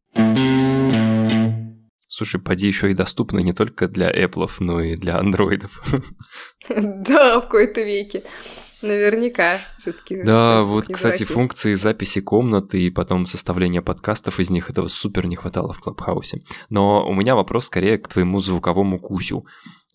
Слушай, 2.16 2.40
поди 2.40 2.68
еще 2.68 2.92
и 2.92 2.94
доступно 2.94 3.40
не 3.40 3.54
только 3.54 3.88
для 3.88 4.12
Apple, 4.12 4.48
но 4.60 4.82
и 4.82 4.96
для 4.96 5.18
андроидов. 5.18 5.84
Да, 6.70 7.42
в 7.42 7.50
кои-то 7.50 7.82
веке. 7.82 8.22
Наверняка. 8.84 9.62
Все-таки. 9.80 10.22
Да, 10.22 10.62
вот, 10.62 10.86
кстати, 10.94 11.24
функции 11.24 11.74
записи 11.74 12.22
комнат 12.22 12.76
и 12.76 12.92
потом 12.92 13.26
составления 13.26 13.82
подкастов 13.82 14.40
из 14.40 14.52
них 14.52 14.70
этого 14.70 14.90
супер 14.90 15.26
не 15.26 15.36
хватало 15.36 15.74
в 15.74 15.80
Клабхаусе. 15.80 16.44
Но 16.70 17.04
у 17.08 17.16
меня 17.16 17.36
вопрос 17.36 17.66
скорее 17.66 17.98
к 17.98 18.08
твоему 18.08 18.40
звуковому 18.42 19.00
кусю. 19.00 19.44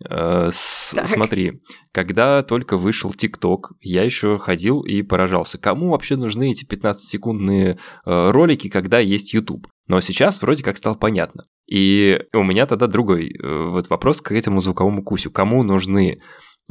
Э, 0.04 0.48
с- 0.52 0.94
Так. 0.96 1.06
Смотри, 1.06 1.62
когда 1.92 2.42
только 2.42 2.78
вышел 2.78 3.12
ТикТок, 3.12 3.74
я 3.80 4.02
еще 4.02 4.38
ходил 4.38 4.80
и 4.80 5.02
поражался, 5.02 5.58
кому 5.58 5.90
вообще 5.90 6.16
нужны 6.16 6.50
эти 6.50 6.64
15-секундные 6.64 7.78
э, 8.06 8.30
ролики, 8.32 8.68
когда 8.68 8.98
есть 8.98 9.34
YouTube. 9.34 9.68
Но 9.86 10.00
сейчас 10.00 10.42
вроде 10.42 10.64
как 10.64 10.76
стало 10.76 10.94
понятно. 10.94 11.44
И 11.68 12.18
у 12.32 12.42
меня 12.42 12.66
тогда 12.66 12.86
другой 12.86 13.28
э, 13.28 13.68
вот 13.70 13.90
вопрос 13.90 14.22
к 14.22 14.32
этому 14.32 14.60
звуковому 14.60 15.02
кусю. 15.02 15.30
Кому 15.30 15.62
нужны 15.62 16.22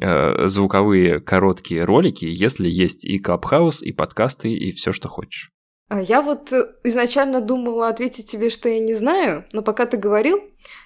э, 0.02 0.48
звуковые 0.48 1.20
короткие 1.20 1.86
ролики, 1.86 2.26
если 2.26 2.68
есть 2.68 3.06
и 3.06 3.20
Клабхаус, 3.20 3.84
и 3.84 3.92
подкасты, 3.92 4.52
и 4.52 4.72
все, 4.72 4.92
что 4.92 5.08
хочешь? 5.08 5.52
А 5.90 6.02
Я 6.02 6.22
вот 6.22 6.52
э, 6.52 6.66
изначально 6.84 7.42
думала 7.42 7.90
ответить 7.90 8.30
тебе, 8.30 8.50
что 8.50 8.70
я 8.70 8.80
не 8.80 8.94
знаю, 8.94 9.46
но 9.54 9.62
пока 9.62 9.86
ты 9.86 9.98
говорил, 9.98 10.42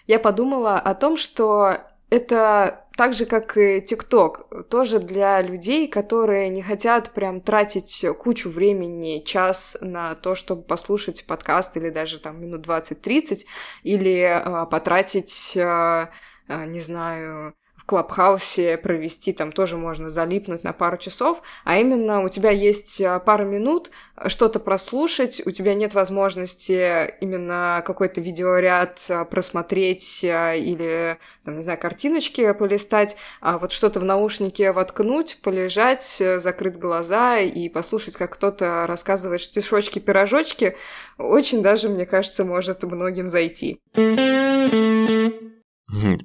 я 0.07 0.19
подумала 0.19 0.77
о 0.77 0.93
том, 0.93 1.15
что 1.15 1.77
это 2.11 2.85
так 2.97 3.13
же, 3.13 3.25
как 3.25 3.57
и 3.57 3.81
ТикТок, 3.81 4.67
тоже 4.69 4.99
для 4.99 5.41
людей, 5.41 5.87
которые 5.87 6.49
не 6.49 6.61
хотят 6.61 7.11
прям 7.11 7.39
тратить 7.39 8.05
кучу 8.19 8.49
времени, 8.49 9.23
час 9.25 9.77
на 9.79 10.13
то, 10.15 10.35
чтобы 10.35 10.61
послушать 10.61 11.25
подкаст 11.25 11.77
или 11.77 11.89
даже 11.89 12.19
там 12.19 12.41
минут 12.41 12.67
20-30, 12.67 13.45
или 13.83 14.19
э, 14.19 14.65
потратить, 14.67 15.53
э, 15.55 16.07
не 16.49 16.81
знаю, 16.81 17.55
в 17.81 17.85
Клабхаусе 17.85 18.77
провести, 18.77 19.33
там 19.33 19.51
тоже 19.51 19.75
можно 19.75 20.11
залипнуть 20.11 20.63
на 20.63 20.71
пару 20.71 20.97
часов, 20.97 21.41
а 21.63 21.79
именно 21.79 22.23
у 22.23 22.29
тебя 22.29 22.51
есть 22.51 23.01
а, 23.01 23.17
пару 23.19 23.43
минут 23.43 23.89
а, 24.15 24.29
что-то 24.29 24.59
прослушать, 24.59 25.41
у 25.47 25.51
тебя 25.51 25.73
нет 25.73 25.95
возможности 25.95 27.11
именно 27.21 27.81
какой-то 27.83 28.21
видеоряд 28.21 29.01
а, 29.09 29.25
просмотреть 29.25 30.23
а, 30.23 30.53
или, 30.53 31.17
там, 31.43 31.57
не 31.57 31.63
знаю, 31.63 31.79
картиночки 31.79 32.53
полистать, 32.53 33.15
а 33.41 33.57
вот 33.57 33.71
что-то 33.71 33.99
в 33.99 34.03
наушнике 34.03 34.73
воткнуть, 34.73 35.39
полежать, 35.41 36.17
э, 36.19 36.39
закрыть 36.39 36.77
глаза 36.77 37.39
и 37.39 37.67
послушать, 37.67 38.15
как 38.15 38.33
кто-то 38.33 38.85
рассказывает 38.87 39.41
стишочки-пирожочки, 39.41 40.75
очень 41.17 41.63
даже, 41.63 41.89
мне 41.89 42.05
кажется, 42.05 42.45
может 42.45 42.83
многим 42.83 43.27
зайти. 43.27 43.79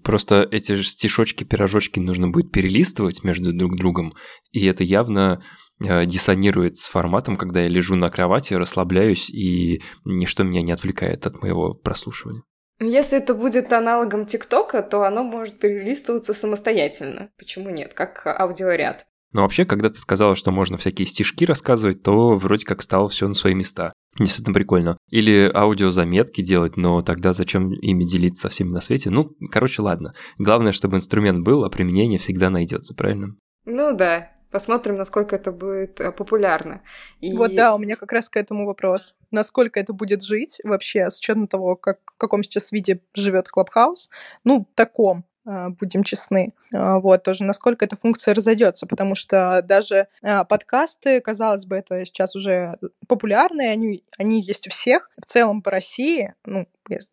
Просто 0.02 0.46
эти 0.50 0.72
же 0.72 0.85
стишочки, 0.85 1.44
пирожочки 1.44 1.98
нужно 1.98 2.29
будет 2.29 2.52
перелистывать 2.52 3.24
между 3.24 3.52
друг 3.52 3.76
другом, 3.76 4.14
и 4.52 4.64
это 4.66 4.85
явно 4.85 5.42
э, 5.85 6.07
диссонирует 6.07 6.79
с 6.79 6.88
форматом, 6.88 7.37
когда 7.37 7.62
я 7.62 7.68
лежу 7.68 7.96
на 7.96 8.11
кровати, 8.11 8.55
расслабляюсь, 8.55 9.29
и 9.29 9.83
ничто 10.05 10.44
меня 10.44 10.62
не 10.62 10.72
отвлекает 10.72 11.26
от 11.26 11.42
моего 11.42 11.74
прослушивания. 11.74 12.42
Если 12.79 13.18
это 13.18 13.35
будет 13.35 13.72
аналогом 13.72 14.26
ТикТока, 14.26 14.83
то 14.83 15.02
оно 15.05 15.22
может 15.22 15.59
перелистываться 15.59 16.35
самостоятельно. 16.35 17.31
Почему 17.38 17.70
нет? 17.70 17.94
Как 17.94 18.26
аудиоряд. 18.26 19.07
Но 19.37 19.42
вообще, 19.42 19.66
когда 19.66 19.90
ты 19.90 19.99
сказала, 19.99 20.35
что 20.35 20.51
можно 20.51 20.79
всякие 20.79 21.07
стишки 21.07 21.44
рассказывать, 21.44 22.03
то 22.03 22.38
вроде 22.38 22.64
как 22.64 22.81
стало 22.81 23.11
все 23.11 23.29
на 23.29 23.35
свои 23.35 23.53
места. 23.53 23.92
Действительно 24.18 24.55
прикольно. 24.55 24.96
Или 25.11 25.53
аудиозаметки 25.55 26.40
делать, 26.40 26.79
но 26.79 27.03
тогда 27.03 27.35
зачем 27.35 27.70
ими 27.70 28.05
делиться 28.05 28.44
со 28.44 28.49
всеми 28.49 28.70
на 28.70 28.81
свете? 28.81 29.11
Ну, 29.11 29.33
короче, 29.53 29.83
ладно. 29.83 30.14
Главное, 30.38 30.72
чтобы 30.72 30.96
инструмент 30.96 31.44
был, 31.44 31.66
а 31.66 31.68
применение 31.68 32.18
всегда 32.18 32.49
найдется, 32.49 32.94
правильно? 32.94 33.37
Ну 33.66 33.94
да, 33.94 34.33
посмотрим, 34.51 34.96
насколько 34.96 35.37
это 35.37 35.53
будет 35.53 36.01
э, 36.01 36.12
популярно. 36.12 36.81
И... 37.20 37.37
Вот 37.37 37.55
да, 37.55 37.75
у 37.75 37.79
меня 37.79 37.96
как 37.96 38.12
раз 38.12 38.31
к 38.31 38.38
этому 38.38 38.64
вопрос. 38.64 39.16
Насколько 39.31 39.79
это 39.79 39.92
будет 39.92 40.22
жить 40.22 40.62
вообще, 40.64 41.11
с 41.11 41.18
учетом 41.18 41.46
того, 41.46 41.77
как, 41.77 41.99
в 42.14 42.16
каком 42.16 42.42
сейчас 42.42 42.72
виде 42.72 43.03
живет 43.14 43.49
Клабхаус? 43.51 44.09
Ну, 44.44 44.66
таком. 44.75 45.27
А, 45.47 45.71
будем 45.71 46.03
честны. 46.03 46.53
А, 46.75 46.99
вот, 46.99 47.23
тоже 47.23 47.45
насколько 47.45 47.85
эта 47.85 47.97
функция 47.97 48.35
разойдется, 48.35 48.87
потому 48.87 49.15
что 49.15 49.63
даже 49.63 50.09
а, 50.23 50.45
подкасты, 50.45 51.21
казалось 51.21 51.67
бы, 51.67 51.77
это 51.77 52.05
сейчас 52.05 52.35
уже 52.35 52.79
популярные, 53.07 53.71
они, 53.71 54.03
они 54.19 54.41
есть 54.41 54.67
у 54.67 54.71
всех. 54.71 55.09
В 55.17 55.25
целом 55.25 55.63
по 55.63 55.71
России, 55.71 56.35
ну, 56.45 56.67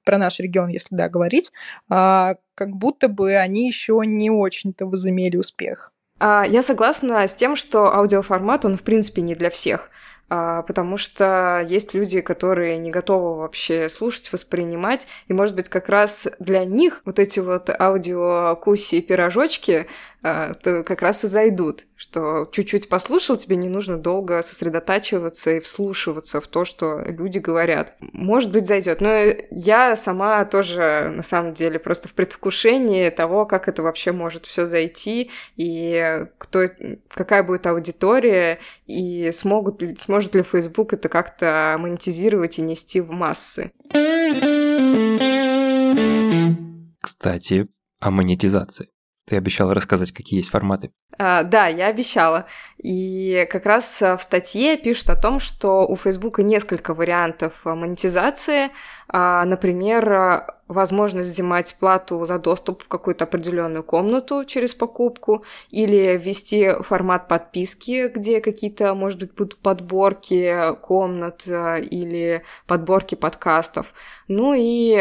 про 0.04 0.18
наш 0.18 0.40
регион, 0.40 0.70
если 0.70 0.96
да, 0.96 1.10
говорить, 1.10 1.52
как 1.90 2.70
будто 2.70 3.08
бы 3.08 3.36
они 3.36 3.68
еще 3.68 4.02
не 4.06 4.30
очень-то 4.30 4.86
возымели 4.86 5.38
успех. 5.38 5.92
Я 6.22 6.62
согласна 6.62 7.28
с 7.28 7.34
тем, 7.34 7.56
что 7.56 7.94
аудиоформат, 7.94 8.66
он 8.66 8.78
в 8.78 8.84
принципе 8.84 9.22
не 9.22 9.34
для 9.34 9.50
всех. 9.50 9.90
А, 10.30 10.62
потому 10.64 10.98
что 10.98 11.66
есть 11.68 11.94
люди, 11.94 12.22
которые 12.22 12.78
не 12.78 12.92
готовы 12.92 13.38
вообще 13.38 13.90
слушать, 13.90 14.32
воспринимать, 14.32 15.08
и, 15.28 15.34
может 15.34 15.56
быть, 15.56 15.70
как 15.70 15.90
раз 15.90 16.28
для 16.40 16.66
них 16.66 17.02
вот 17.06 17.20
эти 17.20 17.40
вот 17.40 17.70
аудиокуси 17.70 18.96
и 18.96 19.02
пирожочки 19.02 19.88
а, 20.26 20.54
как 20.64 21.02
раз 21.02 21.26
и 21.26 21.28
зайдут, 21.28 21.86
что 21.98 22.48
чуть-чуть 22.50 22.88
послушал, 22.88 23.36
тебе 23.36 23.58
не 23.58 23.68
нужно 23.68 23.98
долго 23.98 24.42
сосредотачиваться 24.42 25.52
и 25.52 25.60
вслушиваться 25.60 26.40
в 26.40 26.48
то, 26.48 26.64
что 26.64 27.02
люди 27.06 27.40
говорят. 27.40 27.94
Может 28.00 28.50
быть, 28.52 28.66
зайдет, 28.66 29.02
но 29.02 29.10
я 29.52 29.98
сама 29.98 30.46
тоже, 30.46 31.12
на 31.14 31.24
самом 31.24 31.54
деле, 31.54 31.78
просто 31.78 32.08
в 32.08 32.14
предвкушении 32.14 33.10
того, 33.10 33.46
как 33.46 33.68
это 33.68 33.84
вообще 33.84 34.14
может 34.14 34.46
все 34.46 34.66
зайти, 34.66 35.30
и 35.58 36.26
кто, 36.38 36.70
какая 37.10 37.44
будет 37.44 37.68
аудитория, 37.68 38.60
и 38.88 39.30
смогут, 39.34 39.84
сможет 40.00 40.23
ли 40.32 40.44
Facebook 40.44 40.94
это 40.94 41.10
как-то 41.10 41.76
монетизировать 41.80 42.60
и 42.60 42.62
нести 42.62 43.02
в 43.02 43.12
массы. 43.12 43.72
Кстати, 47.02 47.68
о 48.00 48.12
монетизации. 48.12 48.90
Ты 49.26 49.38
обещала 49.38 49.74
рассказать, 49.74 50.12
какие 50.12 50.40
есть 50.40 50.50
форматы. 50.50 50.92
А, 51.18 51.44
да, 51.44 51.68
я 51.68 51.88
обещала. 51.88 52.46
И 52.78 53.48
как 53.50 53.66
раз 53.66 54.02
в 54.02 54.18
статье 54.20 54.76
пишут 54.78 55.10
о 55.12 55.16
том, 55.16 55.40
что 55.40 55.88
у 55.88 55.96
Facebook 55.96 56.40
несколько 56.40 56.94
вариантов 56.94 57.62
монетизации. 57.64 58.72
А, 59.08 59.46
например, 59.46 60.46
возможность 60.68 61.30
взимать 61.30 61.76
плату 61.80 62.26
за 62.26 62.38
доступ 62.38 62.84
в 62.84 62.90
какую-то 62.90 63.24
определенную 63.24 63.84
комнату 63.84 64.44
через 64.44 64.74
покупку, 64.74 65.46
или 65.70 66.18
ввести 66.18 66.72
формат 66.82 67.30
подписки, 67.30 68.10
где 68.10 68.42
какие-то, 68.42 68.94
может 68.94 69.20
быть, 69.20 69.34
будут 69.34 69.58
подборки 69.58 70.76
комнат 70.82 71.48
или 71.48 72.44
подборки 72.68 73.16
подкастов. 73.16 73.94
Ну 74.28 74.54
и 74.54 74.96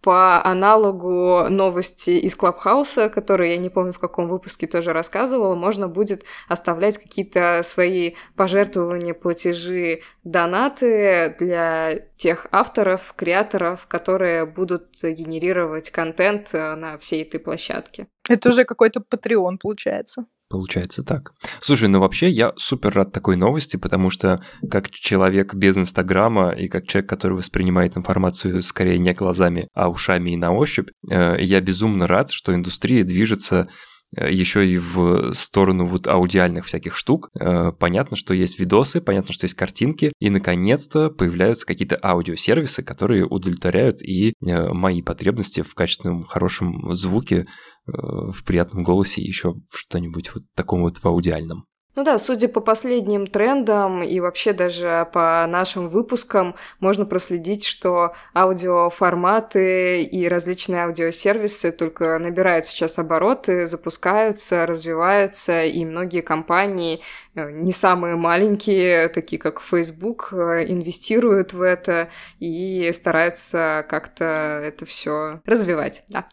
по 0.00 0.44
аналогу 0.44 1.48
новости 1.48 2.10
из 2.10 2.34
Клабхауса, 2.34 3.08
которые 3.08 3.52
я 3.52 3.56
не 3.58 3.68
помню 3.68 3.92
в 3.92 3.98
каком 3.98 4.28
выпуске 4.28 4.66
тоже 4.66 4.92
рассказывала, 4.92 5.54
можно 5.54 5.88
будет 5.88 6.24
оставлять 6.48 6.98
какие-то 6.98 7.60
свои 7.64 8.14
пожертвования, 8.36 9.14
платежи, 9.14 10.00
донаты 10.24 11.36
для 11.38 12.00
тех 12.16 12.46
авторов, 12.50 13.14
креаторов, 13.16 13.86
которые 13.86 14.46
будут 14.46 14.88
генерировать 15.02 15.90
контент 15.90 16.52
на 16.52 16.96
всей 16.98 17.22
этой 17.22 17.40
площадке. 17.40 18.06
Это 18.28 18.48
уже 18.48 18.64
какой-то 18.64 19.00
Patreon 19.00 19.58
получается. 19.60 20.26
Получается 20.50 21.04
так. 21.04 21.32
Слушай, 21.60 21.88
ну 21.88 22.00
вообще 22.00 22.28
я 22.28 22.52
супер 22.56 22.92
рад 22.92 23.12
такой 23.12 23.36
новости, 23.36 23.76
потому 23.76 24.10
что 24.10 24.42
как 24.68 24.90
человек 24.90 25.54
без 25.54 25.78
Инстаграма 25.78 26.50
и 26.50 26.66
как 26.66 26.88
человек, 26.88 27.08
который 27.08 27.34
воспринимает 27.34 27.96
информацию 27.96 28.60
скорее 28.62 28.98
не 28.98 29.14
глазами, 29.14 29.68
а 29.74 29.88
ушами 29.88 30.30
и 30.30 30.36
на 30.36 30.52
ощупь, 30.52 30.90
э, 31.08 31.36
я 31.40 31.60
безумно 31.60 32.08
рад, 32.08 32.32
что 32.32 32.52
индустрия 32.52 33.04
движется 33.04 33.68
э, 34.16 34.32
еще 34.32 34.68
и 34.68 34.76
в 34.76 35.34
сторону 35.34 35.86
вот 35.86 36.08
аудиальных 36.08 36.66
всяких 36.66 36.96
штук. 36.96 37.28
Э, 37.38 37.70
понятно, 37.70 38.16
что 38.16 38.34
есть 38.34 38.58
видосы, 38.58 39.00
понятно, 39.00 39.32
что 39.32 39.44
есть 39.44 39.54
картинки, 39.54 40.12
и 40.18 40.30
наконец-то 40.30 41.10
появляются 41.10 41.64
какие-то 41.64 41.96
аудиосервисы, 42.02 42.82
которые 42.82 43.24
удовлетворяют 43.24 44.02
и 44.02 44.34
мои 44.40 45.00
потребности 45.00 45.62
в 45.62 45.74
качественном, 45.74 46.24
хорошем 46.24 46.92
звуке, 46.92 47.46
в 47.92 48.44
приятном 48.44 48.82
голосе 48.82 49.20
еще 49.20 49.54
что-нибудь 49.72 50.34
вот 50.34 50.44
таком 50.54 50.82
вот 50.82 50.98
в 50.98 51.06
аудиальном. 51.06 51.66
Ну 51.96 52.04
да, 52.04 52.18
судя 52.20 52.48
по 52.48 52.60
последним 52.60 53.26
трендам 53.26 54.02
и 54.02 54.20
вообще 54.20 54.52
даже 54.52 55.08
по 55.12 55.44
нашим 55.48 55.84
выпускам, 55.84 56.54
можно 56.78 57.04
проследить, 57.04 57.64
что 57.66 58.14
аудиоформаты 58.32 60.04
и 60.04 60.28
различные 60.28 60.84
аудиосервисы 60.84 61.72
только 61.72 62.18
набирают 62.20 62.66
сейчас 62.66 62.98
обороты, 62.98 63.66
запускаются, 63.66 64.66
развиваются, 64.66 65.64
и 65.64 65.84
многие 65.84 66.22
компании, 66.22 67.00
э, 67.34 67.50
не 67.50 67.72
самые 67.72 68.14
маленькие, 68.14 69.08
такие 69.08 69.38
как 69.38 69.60
Facebook, 69.60 70.28
э, 70.32 70.66
инвестируют 70.68 71.52
в 71.52 71.60
это 71.60 72.08
и 72.38 72.90
стараются 72.94 73.84
как-то 73.88 74.24
это 74.24 74.86
все 74.86 75.40
развивать, 75.44 76.04
да. 76.08 76.28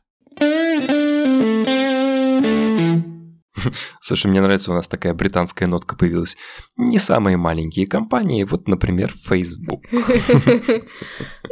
Слушай, 4.01 4.27
мне 4.27 4.41
нравится, 4.41 4.71
у 4.71 4.75
нас 4.75 4.87
такая 4.87 5.13
британская 5.13 5.67
нотка 5.67 5.95
появилась. 5.95 6.37
Не 6.75 6.99
самые 6.99 7.37
маленькие 7.37 7.87
компании, 7.87 8.43
вот, 8.43 8.67
например, 8.67 9.13
Facebook. 9.23 9.83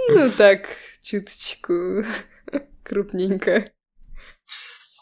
Ну 0.08 0.30
так, 0.38 0.68
чуточку 1.02 2.04
крупненько. 2.84 3.66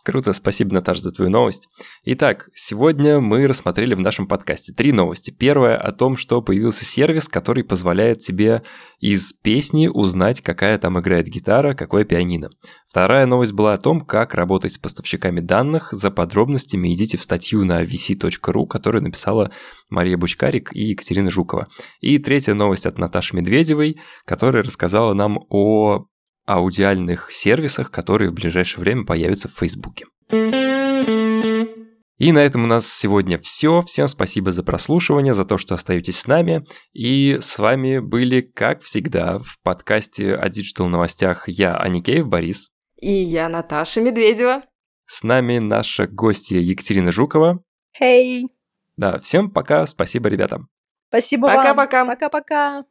Круто, 0.03 0.33
спасибо, 0.33 0.73
Наташа, 0.73 0.99
за 0.99 1.11
твою 1.11 1.31
новость. 1.31 1.69
Итак, 2.03 2.49
сегодня 2.53 3.21
мы 3.21 3.47
рассмотрели 3.47 3.93
в 3.93 4.01
нашем 4.01 4.27
подкасте 4.27 4.73
три 4.73 4.91
новости. 4.91 5.31
Первая 5.31 5.77
о 5.77 5.93
том, 5.93 6.17
что 6.17 6.41
появился 6.41 6.83
сервис, 6.83 7.29
который 7.29 7.63
позволяет 7.63 8.19
тебе 8.19 8.63
из 8.99 9.31
песни 9.31 9.87
узнать, 9.87 10.41
какая 10.41 10.77
там 10.77 10.99
играет 10.99 11.27
гитара, 11.27 11.73
какое 11.73 12.03
пианино. 12.03 12.49
Вторая 12.89 13.25
новость 13.25 13.53
была 13.53 13.73
о 13.73 13.77
том, 13.77 14.01
как 14.01 14.33
работать 14.33 14.73
с 14.73 14.77
поставщиками 14.77 15.39
данных. 15.39 15.87
За 15.93 16.11
подробностями 16.11 16.93
идите 16.93 17.17
в 17.17 17.23
статью 17.23 17.63
на 17.63 17.83
vc.ru, 17.83 18.67
которую 18.67 19.03
написала 19.03 19.51
Мария 19.89 20.17
Бучкарик 20.17 20.75
и 20.75 20.83
Екатерина 20.89 21.31
Жукова. 21.31 21.67
И 22.01 22.19
третья 22.19 22.53
новость 22.55 22.85
от 22.85 22.97
Наташи 22.97 23.37
Медведевой, 23.37 24.01
которая 24.25 24.63
рассказала 24.63 25.13
нам 25.13 25.39
о 25.49 26.07
аудиальных 26.45 27.31
сервисах, 27.31 27.91
которые 27.91 28.31
в 28.31 28.33
ближайшее 28.33 28.81
время 28.81 29.05
появятся 29.05 29.47
в 29.47 29.57
Фейсбуке. 29.57 30.05
И 32.17 32.31
на 32.31 32.39
этом 32.39 32.63
у 32.63 32.67
нас 32.67 32.87
сегодня 32.87 33.37
все. 33.37 33.81
Всем 33.81 34.07
спасибо 34.07 34.51
за 34.51 34.63
прослушивание, 34.63 35.33
за 35.33 35.45
то, 35.45 35.57
что 35.57 35.75
остаетесь 35.75 36.19
с 36.19 36.27
нами. 36.27 36.65
И 36.93 37.37
с 37.41 37.57
вами 37.59 37.99
были, 37.99 38.41
как 38.41 38.81
всегда, 38.81 39.39
в 39.39 39.59
подкасте 39.63 40.35
о 40.35 40.47
digital 40.49 40.87
новостях 40.87 41.49
я, 41.49 41.75
Аникеев 41.75 42.27
Борис. 42.27 42.69
И 43.01 43.11
я, 43.11 43.49
Наташа 43.49 44.01
Медведева. 44.01 44.61
С 45.05 45.23
нами 45.23 45.57
наша 45.57 46.07
гостья 46.07 46.59
Екатерина 46.59 47.11
Жукова. 47.11 47.61
Хей! 47.97 48.45
Hey. 48.45 48.47
Да, 48.95 49.19
всем 49.19 49.49
пока, 49.51 49.85
спасибо, 49.85 50.29
ребята. 50.29 50.61
Спасибо 51.09 51.47
Пока-пока. 51.47 52.05
Пока-пока. 52.05 52.83